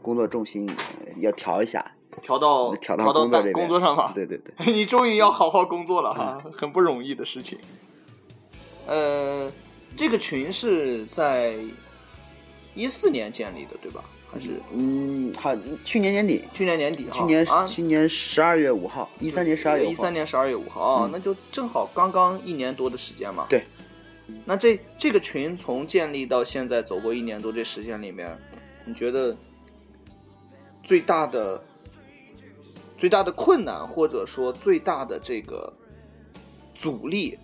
[0.02, 0.70] 工作重心
[1.18, 1.92] 要调一下，
[2.22, 4.12] 调到调到到在工作上吧。
[4.14, 7.58] 对对对， 你终于要好好工作了哈， 很不容易的事情。
[8.86, 9.50] 呃，
[9.96, 11.54] 这个群是在
[12.74, 14.04] 一四年建立的，对吧？
[14.32, 15.54] 还是嗯，好，
[15.84, 17.12] 去年年底，去年年底哈？
[17.12, 23.46] 去年啊，去年十二月五号，一三年十二月一三年十二月五号啊，嗯那就正好刚刚一年多的时间嘛。
[23.48, 23.62] 对。
[24.46, 28.36] 那这这个群从建立到现在走过一年多这时间里面，
[28.86, 29.36] 你觉得
[30.82, 31.62] 最大的
[32.96, 35.72] 最大的困难，或者说最大的这个
[36.74, 37.38] 阻力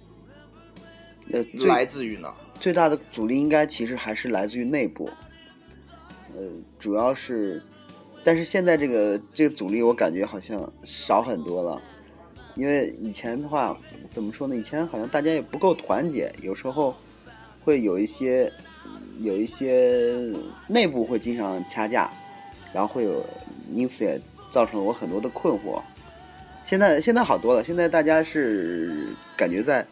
[1.33, 2.35] 呃，来自于哪？
[2.55, 5.09] 最大的阻力应该其实还是来自于内部，
[6.35, 6.43] 呃，
[6.79, 7.63] 主要是，
[8.23, 11.81] 但是现在这个这个阻力我感觉好像少很多了，
[12.55, 13.79] 因为以前的话
[14.11, 14.55] 怎么说呢？
[14.55, 16.95] 以前好像大家也不够团结，有时候
[17.65, 18.53] 会有一些
[19.21, 20.33] 有一些
[20.69, 22.11] 内部会经常掐架，
[22.75, 23.25] 然后会有，
[23.73, 24.21] 因此也
[24.51, 25.81] 造成了我很多的困惑。
[26.65, 29.87] 现在现在好多了，现在大家是感觉在。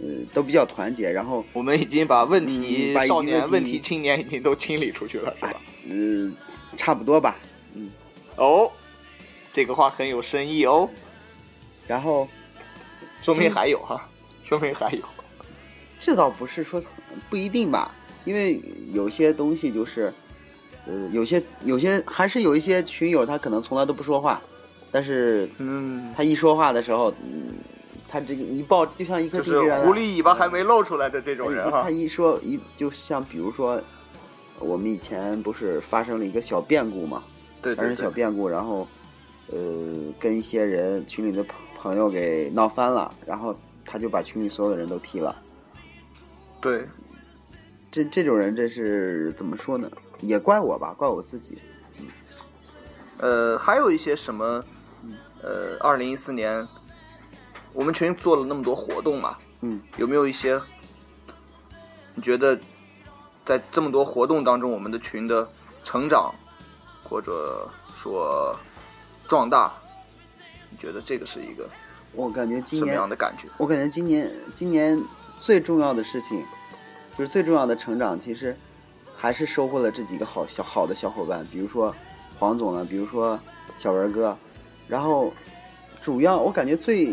[0.00, 5.60] 呃，都比较团结，然后我们已经把问题嗯把少年、问题青年已经都清理出去了，是吧？
[5.90, 6.32] 呃，
[6.76, 7.36] 差不多吧。
[7.74, 7.90] 嗯
[8.36, 8.70] 哦，
[9.52, 10.88] 这个话很有深意哦，
[11.88, 12.28] 然后
[13.22, 14.08] 说明还有哈，
[14.44, 15.02] 说明还有。
[15.98, 16.80] 这倒不是说
[17.28, 17.92] 不一定吧，
[18.24, 20.14] 因为有些东西就是，
[20.88, 24.40] 呃，有些有些还是有一些群友他可能从来都不说话，
[24.90, 27.52] 但是嗯，他一说话的时候，嗯，
[28.08, 31.90] 他这个一抱就像一颗就是地质原来狐狸尾巴还没露出来的这种人哈他。
[31.90, 33.78] 一说一就像比如说，
[34.58, 37.22] 我们以前不是发生了一个小变故嘛，
[37.60, 38.88] 对对发生小，变故，然后
[39.52, 39.58] 呃
[40.18, 45.36] 跟一些人群里的朋朋友给闹翻了，然后他就把群里所有的人都踢了。
[46.62, 46.88] 对，
[47.90, 49.90] 这这种人真是怎么说呢？
[50.20, 51.58] 也怪我吧，怪我自己。
[53.18, 54.64] 呃，还有一些什么，
[55.42, 56.66] 呃，二零一四年，
[57.72, 60.60] 我们群做了那么多活动嘛，嗯，有没有一些
[62.14, 62.58] 你觉得
[63.44, 65.48] 在这么多活动当中，我们的群的
[65.82, 66.32] 成长
[67.02, 68.54] 或者说
[69.24, 69.72] 壮大，
[70.70, 71.68] 你觉得这个是一个
[72.12, 73.48] 我感觉今年什么年样的感觉？
[73.56, 75.00] 我感觉今年今年
[75.40, 76.44] 最重要的事情，
[77.16, 78.56] 就是最重要的成长，其实
[79.20, 81.92] 还是收获了这几个好小好的小伙伴，比如说
[82.38, 83.38] 黄总啊，比如说
[83.76, 84.38] 小文哥，
[84.86, 85.32] 然后
[86.00, 87.12] 主要我感觉最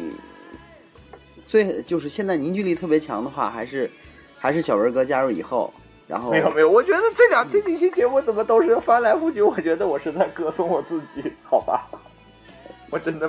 [1.47, 3.89] 最就是现在凝聚力特别强的话，还是
[4.37, 5.73] 还是小文哥加入以后，
[6.07, 11.89] 然后没有没有，我觉得这两这几期节目怎么都是翻来覆去，我觉得我是在歌颂我自己，好吧？
[12.91, 13.27] 我真的，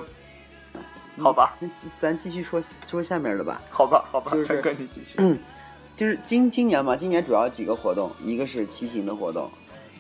[1.19, 1.57] 好吧，
[1.99, 3.59] 咱继续说说下面的吧。
[3.71, 5.19] 好吧，好吧，就是陈哥你继续。
[5.97, 9.51] 就是今今年嘛，今年主要几个活动，一个是骑行的活动，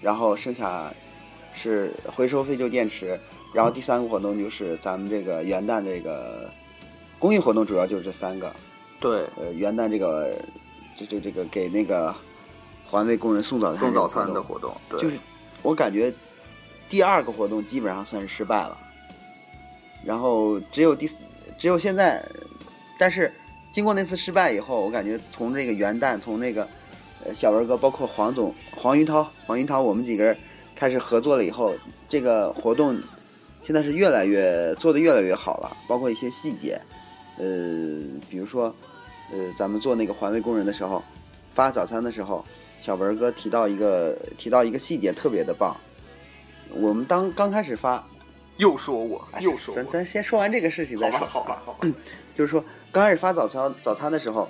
[0.03, 0.93] 然后剩下
[1.55, 3.19] 是回收废旧电池，
[3.55, 6.51] 然后第三个活动就是咱们这个元旦这个
[7.19, 8.55] 公益活动，主要就是这三个。
[9.01, 10.35] 对，呃，元旦这个
[10.95, 12.15] 这这这个给那个
[12.91, 15.19] 环卫工人送早餐送早餐的活动，对，就是
[15.63, 16.13] 我感觉
[16.91, 18.77] 第二个活动基本上算是失败了，
[20.05, 21.09] 然后只有第
[21.59, 22.23] 只有现在，
[22.99, 23.33] 但是
[23.77, 26.67] 经过那次失败以后，我感觉从这个元旦，从那个
[27.23, 30.35] 呃小文哥，包括黄总、黄云涛、黄云涛，我们几个人
[30.75, 31.75] 开始合作了以后，
[32.09, 32.99] 这个活动
[33.61, 36.81] 现在是越来越做的越来越好了，包括一些细节，
[37.37, 37.45] 呃，
[38.31, 38.75] 比如说
[39.31, 41.05] 呃咱们做那个环卫工人的时候，
[41.55, 42.43] 发早餐的时候，
[42.81, 45.77] 小文哥提到一个提到一个细节特别的棒，
[46.71, 48.03] 我们当刚开始发，
[48.57, 51.19] 又说我，哎又说我，咱咱先说完这个事情再说。
[51.19, 51.89] 好吧，好吧，好吧，
[52.35, 52.65] 就是说
[52.97, 54.49] 刚开始发早餐早餐的时候，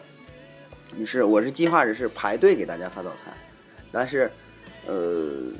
[0.94, 3.34] 你是我是计划着是排队给大家发早餐，
[3.90, 4.30] 但是
[4.86, 5.50] 呃，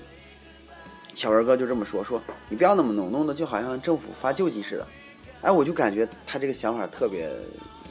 [1.13, 4.87] 小文哥就这么说说你不要那么弄，弄得就好像政府发救济似的。
[5.43, 7.29] 哎，我就感觉他这个想法特别，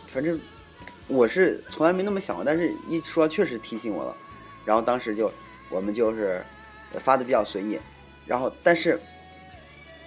[0.08, 0.40] 反正
[1.10, 4.16] 我是从来没那么想过，但是一说确实提醒我了。
[4.64, 5.30] 然后当时就
[5.70, 6.42] 我们就是
[7.02, 7.78] 发的比较随意，
[8.26, 8.98] 然后但是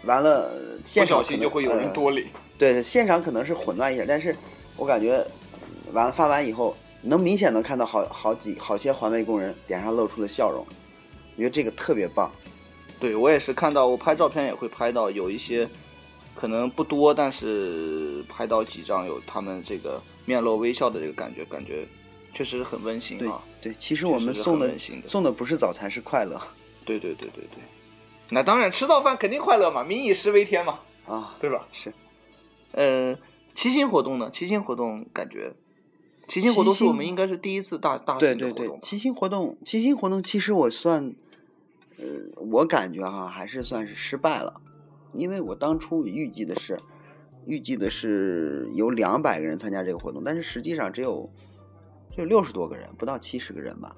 [0.04, 0.50] 完了
[0.82, 2.26] 现不小场可能心就会有人呃多领。
[2.56, 4.34] 对，现场可能是混乱一点，但是
[4.78, 10.64] 我感觉呃完了发完以后，能明显能看到好好几好些环卫工人脸上露出了笑容，
[11.36, 12.30] 我觉得这个特别棒。
[13.00, 15.68] 对我也是看到，我拍照片也会拍到有一些
[16.34, 21.86] 可能不多，但是拍到几张有他们这个面露微笑的这个感觉，感觉
[22.34, 23.42] 确实很温馨啊。
[23.60, 24.72] 对，其实我们送的
[25.06, 26.40] 送的不是早餐，是快乐
[26.84, 27.62] 对对对对对，
[28.30, 31.36] 那当然吃到饭肯定快乐嘛，民以食为天嘛，啊。
[31.40, 31.68] 对吧？
[31.72, 31.92] 是，
[32.72, 33.16] 呃，
[33.58, 34.30] 骑行活动呢？
[34.32, 35.56] 骑行活动感觉，
[36.28, 38.80] 骑行活动是我们应该是第一次大大对对对型的活动，吧。
[38.84, 41.16] 骑行活动，骑行活动其实我算，
[41.96, 42.04] 呃，
[42.36, 44.60] 我感觉哈还是算是失败了，
[45.12, 46.78] 因为我当初预计的是，
[47.46, 51.28] 预计的是有两百个人参加这个活动，但是实际上只有
[52.14, 53.96] 只有六十多个人，不到七十个人吧。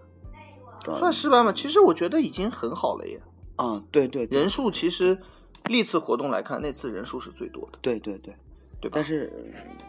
[0.86, 1.52] 算失败吗？
[1.52, 3.20] 其实我觉得已经很好了耶。
[3.56, 5.18] 啊，对对对人数其实
[5.66, 8.34] 历次活动来看，那次人数是最多的，对对对，
[8.80, 8.90] 对？
[8.92, 9.32] 但是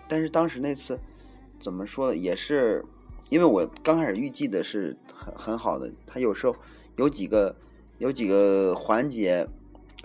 [0.07, 0.99] 但是当时那次
[1.59, 2.83] 怎么说，也是
[3.29, 6.55] 因为我刚开始预计的是很很好的，他有时候
[6.97, 7.55] 有几个
[7.99, 9.47] 有几个环节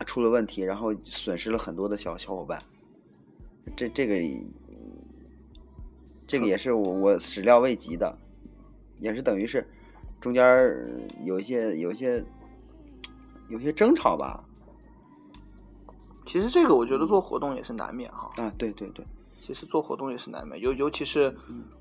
[0.06, 2.62] 出了问题，然后损失了很多的小小伙伴，
[3.74, 4.14] 这这个
[6.26, 8.16] 这个也是我我始料未及的，
[8.98, 9.66] 也是等于是
[10.20, 10.44] 中间
[11.24, 12.24] 有一些有一些
[13.48, 14.44] 有些争吵吧，
[16.26, 18.30] 其实这个我觉得做活动也是难免哈。
[18.36, 19.04] 啊，对对对。
[19.40, 21.32] 其实做活动也是难免，尤尤其是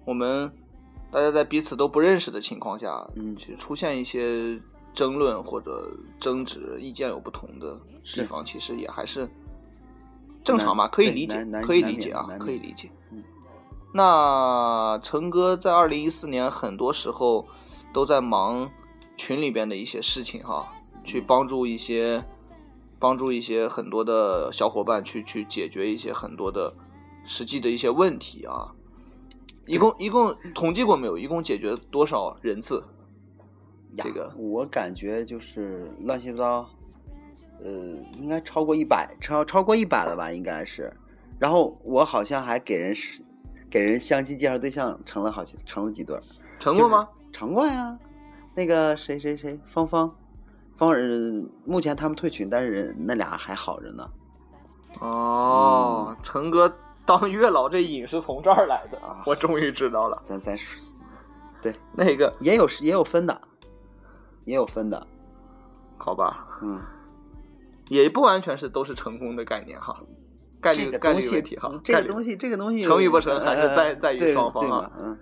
[0.06, 0.52] 我们
[1.12, 4.60] 大家在彼此都不认识的情况下，嗯其实出现一些
[4.94, 9.28] 争论或者争执、意见有不同的地方，其实也还是
[10.44, 12.92] 正常嘛，可以理解可以理解啊，可以理解。
[13.12, 13.24] 嗯
[13.92, 17.48] 那陈哥在二零一四年很多时候
[17.94, 18.70] 都在忙
[19.16, 20.68] 群里边的一些事情哈，
[21.06, 22.22] 去帮助一些
[23.06, 26.74] 帮助一些很多的小伙伴去去解决一些很多的
[27.24, 28.74] 实际的一些问题啊。
[29.68, 31.16] 一共一共统计过没有？
[31.16, 32.84] 一共解决多少人次？
[33.96, 36.70] 这个我感觉就是乱七八糟，
[37.64, 37.78] 呃，呃，
[38.18, 40.92] 应该超过一百，超超过一百了吧，应该是。
[41.38, 43.22] 然后我好像还给人是
[43.70, 46.24] 给人相亲介绍对象成了，好像成了几对儿，
[46.60, 47.08] 成过吗？
[47.32, 48.00] 成过呀。
[48.56, 50.16] 那个谁谁谁，芳芳，
[50.78, 54.10] 芳呃，目前他们退群，但是人那俩还好着呢。
[55.00, 56.74] 哦，成哥
[57.06, 60.22] 当月老这瘾是从这儿来的啊我终于知道了。
[60.28, 60.58] 咱咱
[61.62, 63.42] 对那个也有也有分的，
[64.46, 65.06] 也有分的，
[65.98, 66.82] 好吧，嗯。
[67.88, 69.96] 也不完全是都是成功的概念哈，
[70.60, 75.18] 概率概率问题哈，这个东西，这个东西成与不成还是在呃在于双方啊嗯，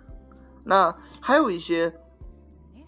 [0.63, 1.93] 那还有一些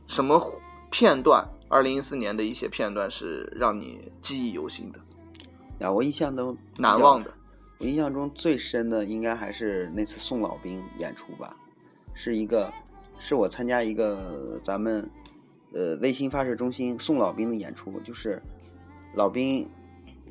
[0.07, 0.41] 什么
[0.89, 1.49] 片段？
[1.75, 4.99] 二零一四年的一些片段是让你记忆犹新的、
[5.85, 7.29] 啊，我印象都难忘的。
[7.79, 11.53] 我印象中最深的应该还是那次送老兵演出吧，
[12.13, 12.71] 是一个，
[13.19, 15.05] 是我参加一个咱们，
[15.73, 18.41] 呃，卫星发射中心送老兵的演出，就是
[19.13, 19.69] 老兵，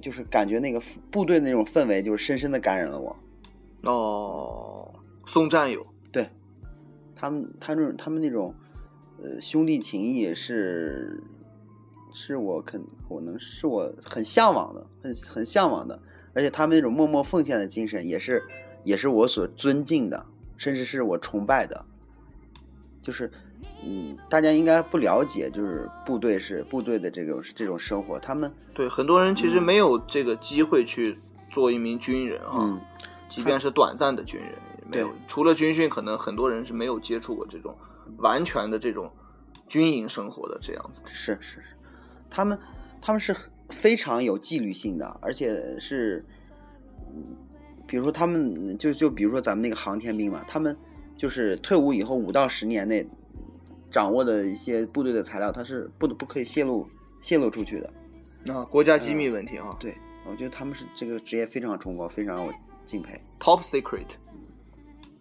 [0.00, 0.80] 就是感觉那个
[1.10, 3.14] 部队那种氛围，就是深深的感染了我。
[3.82, 4.94] 哦，
[5.26, 6.26] 送战友，对，
[7.14, 8.54] 他们他那种他们那种，
[9.22, 11.22] 呃，兄弟情谊是，
[12.14, 16.00] 是我肯可能是我很向往的，很很向往的，
[16.32, 18.42] 而且他们那种默默奉献的精神也是
[18.84, 20.24] 也是我所尊敬的，
[20.56, 21.84] 甚至是我崇拜的。
[23.02, 23.30] 就是，
[23.84, 31.18] 嗯，大家应该不了解，就是部队是部队的这种这种生活，他们对很多人其实没有这个机会去
[31.50, 32.80] 做一名军人啊，嗯
[33.28, 37.76] 即便是短暂的军人，也没有除了军训，可能很多人是没有接触过这种
[38.18, 39.12] 完全的这种
[39.68, 41.02] 军营生活的这样子。
[41.06, 41.76] 是是是，
[42.34, 42.58] 他们
[43.00, 43.32] 他们是
[43.70, 46.24] 非常有纪律性的，而且是，
[47.08, 47.36] 嗯，
[47.86, 50.76] 比如说他们就就比如说咱们那个航天兵嘛，他们
[51.16, 53.06] 就是退伍以后五到十年内
[53.88, 56.88] 掌握的一些部队的材料，他是不不可以泄露
[57.20, 58.52] 泄露出去的。
[58.52, 59.96] 啊，国家机密问题啊、对，
[60.28, 62.52] 我觉得他们是这个职业非常崇高，非常让我
[62.84, 63.12] 敬佩。
[63.38, 64.08] t o p secret。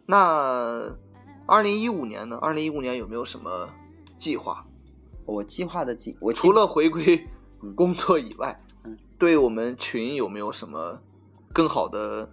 [0.08, 0.98] 那
[1.46, 2.38] 二零一五年呢？
[2.42, 3.70] 二零一五年有没有什么
[4.18, 4.66] 计划？
[5.26, 7.28] 我计划的计，我计除了回归
[7.62, 11.02] 嗯工作以外，嗯对我们群有没有什么
[11.54, 12.30] 更好的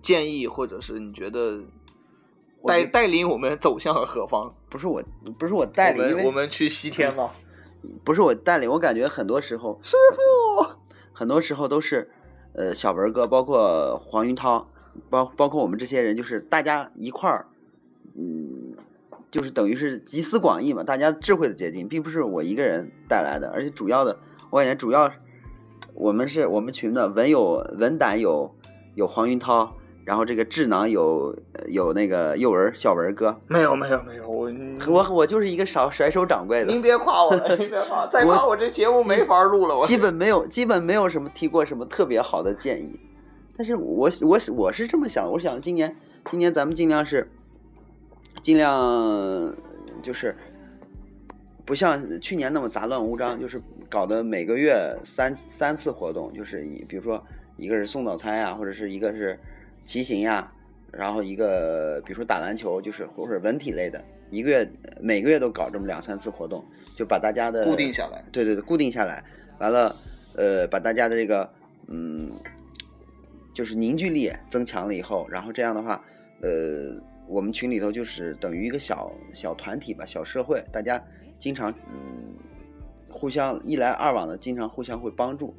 [0.00, 1.60] 建议，或者是你觉得
[2.66, 4.54] 带带领我们走向何方？
[4.68, 5.02] 不是我
[5.38, 7.30] 不是我带领，我们去西天吗？
[8.04, 10.72] 不是我带领，我感觉很多时候师傅，
[11.12, 12.10] 很多时候都是，
[12.54, 14.68] 呃，小文哥，包括黄云涛，
[15.10, 17.48] 包包括我们这些人，就是大家一块儿，
[18.14, 18.61] 嗯，
[19.32, 24.18] 就是等于是集思广益嘛，大家智慧的结晶，并不是我一个人带来的，而且主要的，
[24.50, 25.10] 我感觉主要
[25.94, 28.54] 我们是我们群的文有文胆有
[28.94, 29.74] 有黄云涛，
[30.04, 31.34] 然后这个智囊有
[31.68, 34.52] 有那个幼文小文哥，没有没有没有，我
[34.86, 39.78] 我我就是一个少甩手掌柜的您，别夸我了，您别夸， 再夸我这节目没法录了。
[39.78, 43.00] 我基本没有，基本没有什么提过什么特别好的建议。
[43.56, 45.96] 但是我我我是这么想，我想今年
[46.30, 47.30] 今年咱们尽量是
[48.40, 49.54] 尽量
[50.02, 50.34] 就是
[51.64, 57.24] 不像去年那么杂乱无章，就是搞的每个月三三次活动，就是以比如说
[57.56, 59.38] 一个是送早餐呀，或者是一个是
[59.84, 60.48] 骑行呀，
[60.90, 64.68] 然后一个比如说打篮球，就是或者文体类的，一个月
[65.00, 66.64] 每个月都搞这么两三次活动，
[66.96, 68.24] 就把大家的固定下来。
[68.32, 69.22] 对对对，固定下来，
[69.58, 69.94] 完了，
[70.34, 71.48] 呃，把大家的这个
[71.86, 72.32] 嗯，
[73.54, 76.02] 就是凝聚力增强了以后，然后这样的话，
[76.40, 76.94] 呃，
[77.26, 81.02] 我们群里头就是等于一个小小团体吧，小社会，大家
[81.38, 82.34] 经常嗯，
[83.08, 85.54] 互相一来二往的，经常互相会帮助，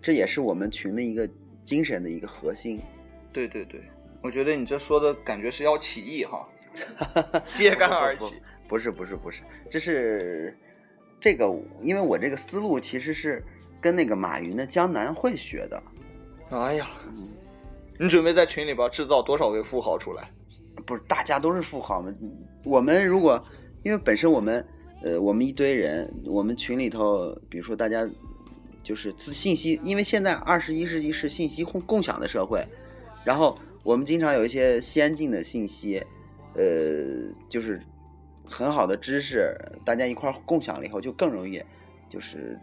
[0.00, 1.28] 这也是我们群的一个
[1.62, 2.80] 精神的一个核心。
[3.32, 3.80] 对对对，
[4.22, 6.46] 我觉得你这说的感觉是要起义哈，
[7.52, 8.34] 揭竿而起。
[8.68, 10.56] 不是不是不是，这是
[11.20, 11.46] 这个，
[11.82, 13.44] 因为我这个思路其实是
[13.80, 15.82] 跟那个马云的江南会学的。
[16.50, 16.88] 哎呀，
[17.98, 20.30] 你准备在群里边制造多少位富豪出来？
[20.86, 22.12] 不是大家都是富豪嘛？
[22.64, 23.42] 我们如果
[23.82, 24.64] 因为本身我们
[25.02, 28.08] 呃我们一堆人，我们群里头，比如说大家
[28.82, 32.64] 就是自信息，因为现在二十一世纪是信息共共享的社会，
[33.24, 36.04] 然后我们经常有一些先进的信息，
[36.54, 36.62] 呃，
[37.48, 37.80] 就是
[38.44, 39.54] 很好的知识，
[39.84, 41.62] 大家一块共享了以后，就更容易
[42.08, 42.58] 就是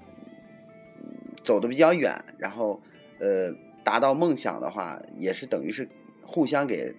[1.02, 2.82] 嗯走的比较远，然后
[3.20, 3.54] 呃
[3.84, 5.90] 达到梦想的话，也是等于是
[6.22, 6.94] 互相给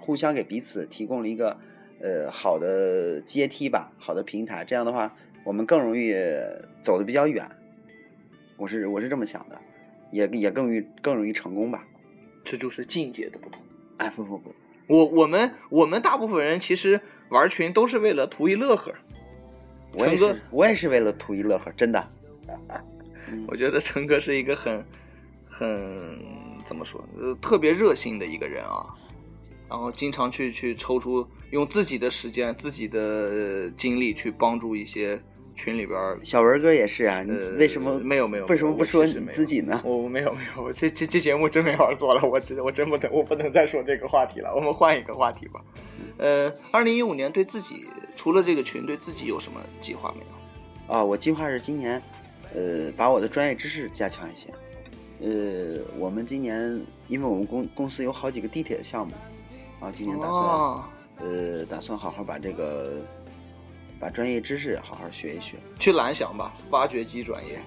[0.00, 1.56] 互相给彼此提供了一个
[2.00, 4.64] 呃好的阶梯吧，好的平台。
[4.64, 5.14] 这样的话，
[5.44, 6.14] 我们更容易
[6.82, 7.48] 走的比较远。
[8.56, 9.60] 我是我是这么想的，
[10.10, 11.84] 也也更容易更容易成功吧。
[12.44, 13.62] 这就是境界的不同。
[13.98, 14.54] 哎，不不不，
[14.88, 18.92] 我我们我们大部分人其实玩群都是为了图一乐呵。
[19.94, 22.08] 我也是我也是为了图一乐呵，真的。
[23.30, 24.84] 嗯我觉得陈哥是一个很
[25.48, 26.18] 很
[26.66, 28.86] 怎么说，呃，特别热心的一个人啊。
[29.72, 35.18] 然后经常去去抽出用自己的时间、自己的精力去帮助一些
[35.54, 39.80] 群里边儿小文哥也是啊，你呃为什么没有没有为什么不说你自己呢？
[39.82, 45.64] 我没有没有，我这这这节目真没法做了，我真我真不能我不能再说这个话题了，我们换一个话题吧。
[46.18, 50.94] 呃，二零一五年对自己除了这个群，对自己有什么计划没有？
[50.94, 52.02] 啊，我计划是今年，
[52.54, 54.50] 呃，把我的专业知识加强一些。
[55.22, 59.14] 呃，我们今年因为我们公公司有好几个地铁的项目，
[59.82, 60.84] 啊，今年打算、哦
[61.20, 62.94] 呃打算好好把这个
[64.00, 65.56] 把专业知识好好学一学。
[65.78, 67.60] 去蓝翔吧，挖掘机专业。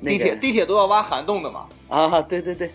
[0.00, 2.70] 那个地铁地铁都要挖涵洞的嘛，啊，对对对，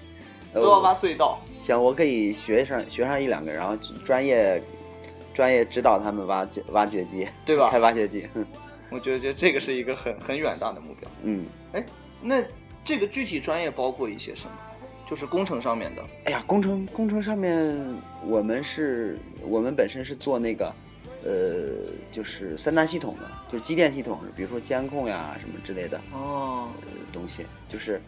[0.54, 1.39] 呃都要挖隧道。
[1.60, 3.76] 行，我可以学上学上一两个，然后
[4.06, 4.62] 专业
[5.34, 8.46] 专业指导他们挖掘挖掘机，对吧 开挖掘机，哼
[8.91, 11.10] 我觉得这个是一个很很远大的目标。
[11.24, 11.86] 嗯，哎，
[12.22, 12.44] 那
[12.86, 14.52] 这个具体专业包括一些什么？
[15.10, 16.04] 就是工程上面的。
[16.26, 17.76] 哎呀，工程工程上面，
[18.26, 20.74] 我们是我们本身是做那个，
[21.24, 28.01] 呃，就是三大系统的，就是机电系统，比如说监控呀什么之类的哦，呃东西，就是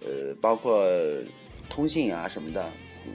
[0.00, 0.84] 呃包括
[1.68, 2.64] 通信啊什么的，
[3.06, 3.12] 嗯，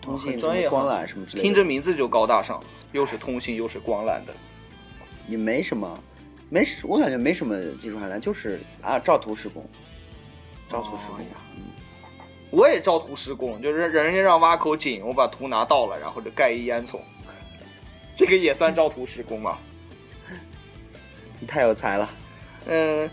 [0.00, 4.34] 通信、很专业哈光缆什么之类的，听着名字就高大上，又是通信又是光缆的。
[5.26, 5.98] 也没什么，
[6.50, 9.66] 没什我感觉没什么技术含量，就是啊照图施工，
[10.68, 11.62] 照图施工，哦呀嗯。
[12.54, 17.00] 我也照图施工，就是人家让挖口井，我把图拿到了，然后就盖一烟囱，
[18.16, 19.58] 这个也算照图施工吗？
[21.40, 22.08] 你太有才了。
[22.66, 23.10] 嗯、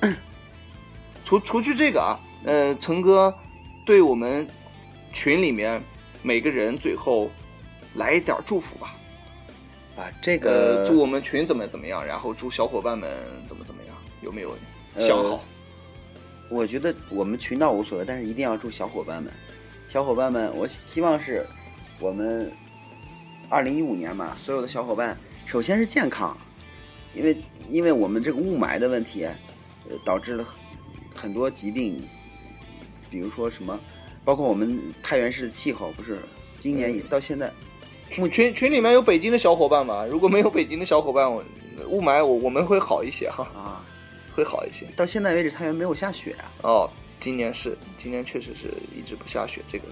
[1.26, 3.34] 除除去这个啊，呃，陈哥
[3.86, 4.48] 对我们
[5.12, 5.82] 群里面
[6.22, 7.30] 每个人最后
[7.96, 8.96] 来一点祝福吧。
[9.98, 13.10] 啊，这呃，个祝我们群怎么怎么样，然后祝小伙伴们
[13.48, 14.56] 怎么怎么样，有没有
[14.96, 15.44] 呃想好？
[16.52, 19.32] 我觉得我们群倒无所谓，但是一定要祝小伙伴们，
[19.88, 21.46] 小伙伴们，我希望是
[21.98, 22.52] 我们
[23.50, 26.38] 二零一五年嘛，所有的小伙伴，首先是健康，
[27.16, 27.38] 因为
[27.70, 29.24] 因为我们这个雾霾的问题，
[29.90, 30.58] 呃，导致了很
[31.16, 32.02] 很多疾病，
[33.10, 33.80] 比如说什么，
[34.26, 36.18] 包括我们太原市的气候，不是
[36.60, 37.52] 今年也到现在，
[38.10, 40.06] 群群群里面有北京的小伙伴吗？
[40.06, 41.44] 如果没有北京的小伙伴，我
[41.88, 43.61] 雾霾我我们会好一些哈，啊，
[44.36, 44.86] 会好一些。
[44.96, 49.86] 到现在为止太原没有下雪啊，哦，今年是今年确实是一直不下雪，这个。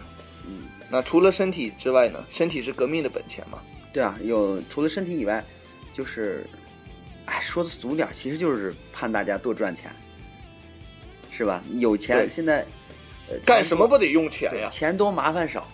[0.47, 2.25] 嗯，那除了身体之外呢？
[2.31, 3.59] 身体是革命的本钱嘛？
[3.93, 5.43] 对啊，有除了身体以外，
[5.93, 6.45] 就是，
[7.25, 9.91] 哎，说的俗点，其实就是盼大家多赚钱，
[11.31, 11.63] 是吧？
[11.77, 12.65] 有钱现在，
[13.29, 14.67] 呃，干什么不得用钱呀？
[14.69, 15.67] 钱多麻烦少，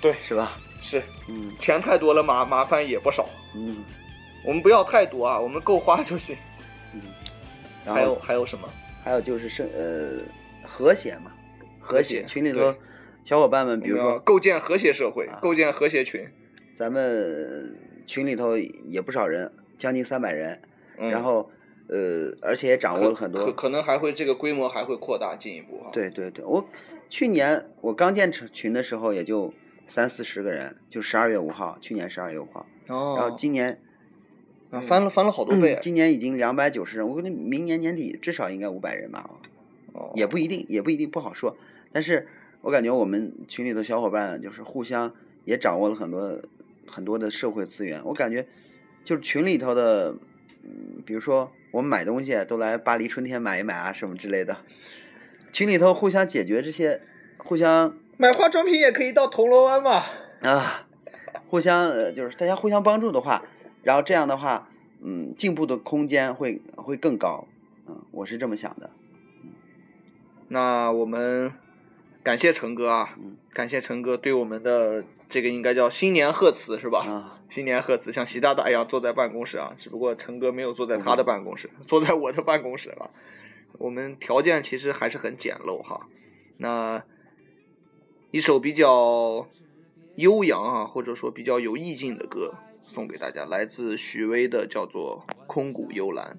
[0.00, 0.58] 对，是吧？
[0.80, 3.28] 是嗯钱太多了，麻麻烦也不少。
[3.54, 3.84] 嗯
[4.44, 6.36] 我们不要太多啊，我们够花就行。
[7.94, 8.68] 还有还有什么？
[9.04, 10.18] 还有就是生呃
[10.64, 11.32] 和谐嘛，
[11.80, 12.74] 和谐群里头
[13.24, 16.28] 小伙伴们，比如说构建和谐社会，啊构建和谐群。
[16.74, 17.76] 咱们
[18.06, 20.60] 群里头也不少人，将近三百人，
[20.96, 21.50] 嗯、然后
[21.88, 26.68] 呃，而且也掌握了很多可可能还会这个规模还会扩大进一步哈。，对对对，我
[27.08, 29.52] 去年我刚建成群的时候也就
[29.86, 33.80] 三四十个人，就十二月五号，去年十二月五号，哦，然后今年、
[34.70, 35.80] 啊翻了翻了好多倍啊。
[35.80, 39.30] 今年已经两百九十人，我估计明年年底至少应该五百人吧，
[39.92, 41.56] 哦也不一定，也不一定不好说。
[41.92, 42.28] 但是
[42.60, 45.14] 我感觉我们群里的小伙伴就是互相
[45.44, 46.40] 也掌握了很多
[46.86, 48.46] 很多的社会资源，我感觉
[49.04, 50.16] 就是群里头的，
[50.64, 54.58] 嗯，比如说我们买东西都来巴黎春天买一买啊什么之类的，
[55.52, 57.00] 群里头互相解决这些，
[57.38, 60.04] 互相买化妆品也可以到铜锣湾嘛。
[60.42, 60.86] 啊，
[61.48, 63.42] 互相呃，就是大家互相帮助的话，
[63.88, 64.68] 然后这样的话，
[65.00, 67.46] 嗯，进步的空间会会更高，
[67.86, 68.90] 嗯，我是这么想的，
[70.48, 71.54] 那我们
[72.22, 77.02] 感谢陈哥啊，嗯感谢陈哥对我们的这个应该叫新年贺词是吧？
[77.08, 83.10] 啊，新年贺词，像习大大一样坐在办公室啊，只不过陈哥没有坐在他的办公室，坐在我的办公室了。
[83.78, 86.06] 我们条件其实还是很简陋哈。
[86.58, 87.04] 那
[88.32, 89.48] 一首比较
[90.16, 92.52] 悠扬啊，或者说比较有意境的歌
[92.88, 96.36] 送给大家，来自许巍的叫做《空谷幽兰》。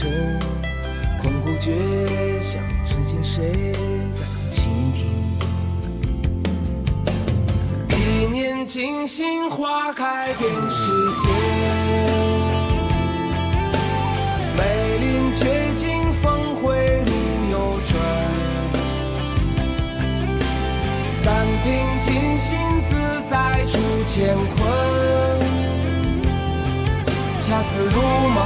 [0.00, 0.08] 尘，
[1.22, 3.52] 空谷绝响，至今谁
[4.14, 5.04] 在倾听？
[7.90, 11.28] 一念惊心，花开遍世界。
[14.56, 15.44] 梅林绝
[15.76, 17.12] 境，峰回路
[17.50, 17.92] 又转。
[21.22, 21.68] 但凭
[22.00, 22.56] 尽心，
[22.88, 22.96] 自
[23.30, 24.58] 在出乾坤。
[27.42, 28.38] 恰似如梦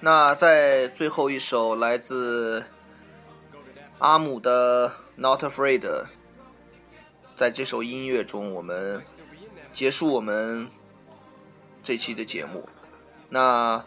[0.00, 2.64] 那在最后一首来自
[3.98, 5.80] 阿姆的《Not Afraid》，
[7.36, 9.02] 在这首音乐中，我们
[9.72, 10.68] 结束我们
[11.84, 12.68] 这期的节目。
[13.28, 13.84] 那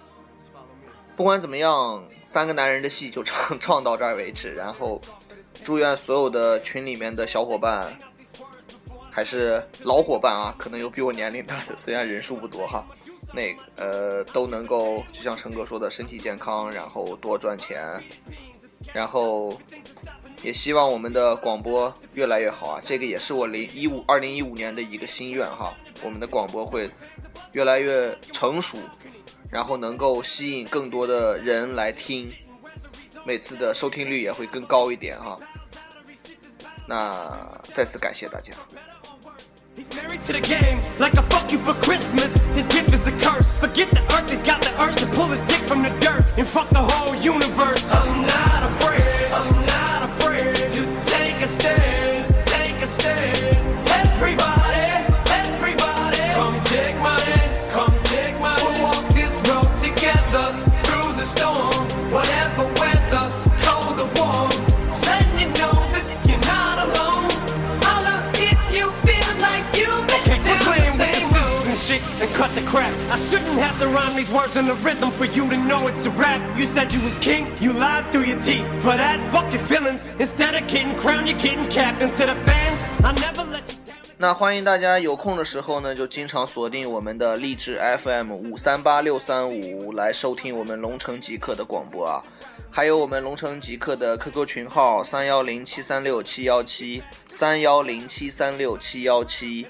[1.18, 4.54] 不管怎么样，三个男人的戏就唱唱到这儿为止。
[4.54, 5.02] 然后，
[5.64, 7.98] 祝愿所有的群里面的小伙伴，
[9.16, 12.86] 还是老伙伴啊，可能有比我年龄大的，虽然人数不多哈，
[13.34, 18.03] 那呃都能够就像陈哥说的，身体健康，然后多赚钱，
[18.93, 19.49] 然后
[20.43, 22.82] 也希望我们的广播越来越好啊！
[22.84, 26.91] 这个也是我零一五二零一五年的一个心愿哈，我们的广播会
[27.53, 28.78] 越来越成熟，
[29.49, 32.30] 然后能够吸引更多的人来听，
[33.26, 35.39] 每次的收听率也会更高一点哈。
[36.86, 37.09] 那
[37.74, 38.51] 再次感谢大家。
[39.76, 42.38] He's married to the game, like a fuck you for Christmas.
[42.56, 43.60] His gift is a curse.
[43.60, 46.48] Forget the earth, he's got the urge to pull his dick from the dirt and
[46.48, 47.84] fuck the whole universe.
[47.92, 49.04] I'm not afraid,
[49.34, 53.38] I'm not afraid to take a stand, take a stand.
[53.90, 54.55] Everybody,
[71.96, 72.93] shit and cut the crap.
[73.12, 76.06] I shouldn't have to rhyme these words in the rhythm for you to know it's
[76.06, 76.41] a rap.
[76.58, 78.66] You said you was king, you lied through your teeth.
[78.82, 80.10] For that, fuck your feelings.
[80.20, 82.02] Instead of getting crowned, you're getting capped.
[82.02, 83.96] And to the fans, I never let you down.
[84.18, 92.24] 那欢迎大家有空的时候呢，就经常锁定我们的励志 FM 五三八六三五来收听我们龙城极客的广播啊，
[92.72, 99.68] 还有我们龙城极客的 QQ 群号三幺零七三六七幺七三幺零七三六七幺七，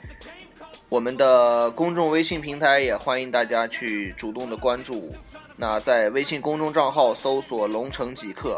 [0.96, 5.14] 我们的公众微信平台也欢迎大家去主动的关注。
[5.58, 8.58] 那在微信公众账号搜索“龙城极客”，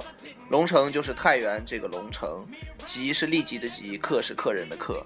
[0.50, 2.46] 龙城就是太原这个龙城，
[2.86, 5.04] 极是立即的极，客是客人的客。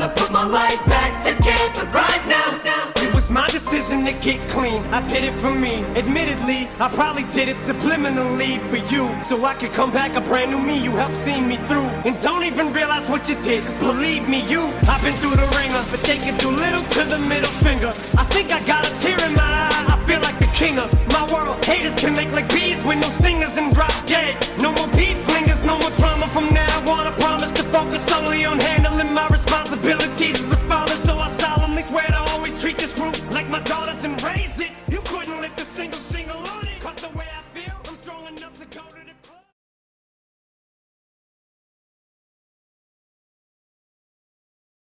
[0.00, 1.09] gonna put my life back
[3.90, 4.82] reason to get clean.
[4.92, 5.82] I did it for me.
[5.96, 9.10] Admittedly, I probably did it subliminally for you.
[9.24, 10.78] So I could come back a brand new me.
[10.78, 11.90] You helped see me through.
[12.06, 13.64] And don't even realize what you did.
[13.64, 14.62] Cause believe me, you.
[14.88, 17.92] I've been through the ringer, but they can do little to the middle finger.
[18.16, 19.86] I think I got a tear in my eye.
[19.94, 21.64] I feel like the king of my world.
[21.64, 24.36] Haters can make like bees with no stingers and drop dead.
[24.60, 27.06] No more beef flingers, no more drama from now on.
[27.06, 30.94] I promise to focus solely on handling my responsibilities as a father.
[30.94, 31.39] So I
[31.80, 34.19] family swear to always treat this group like my daughters and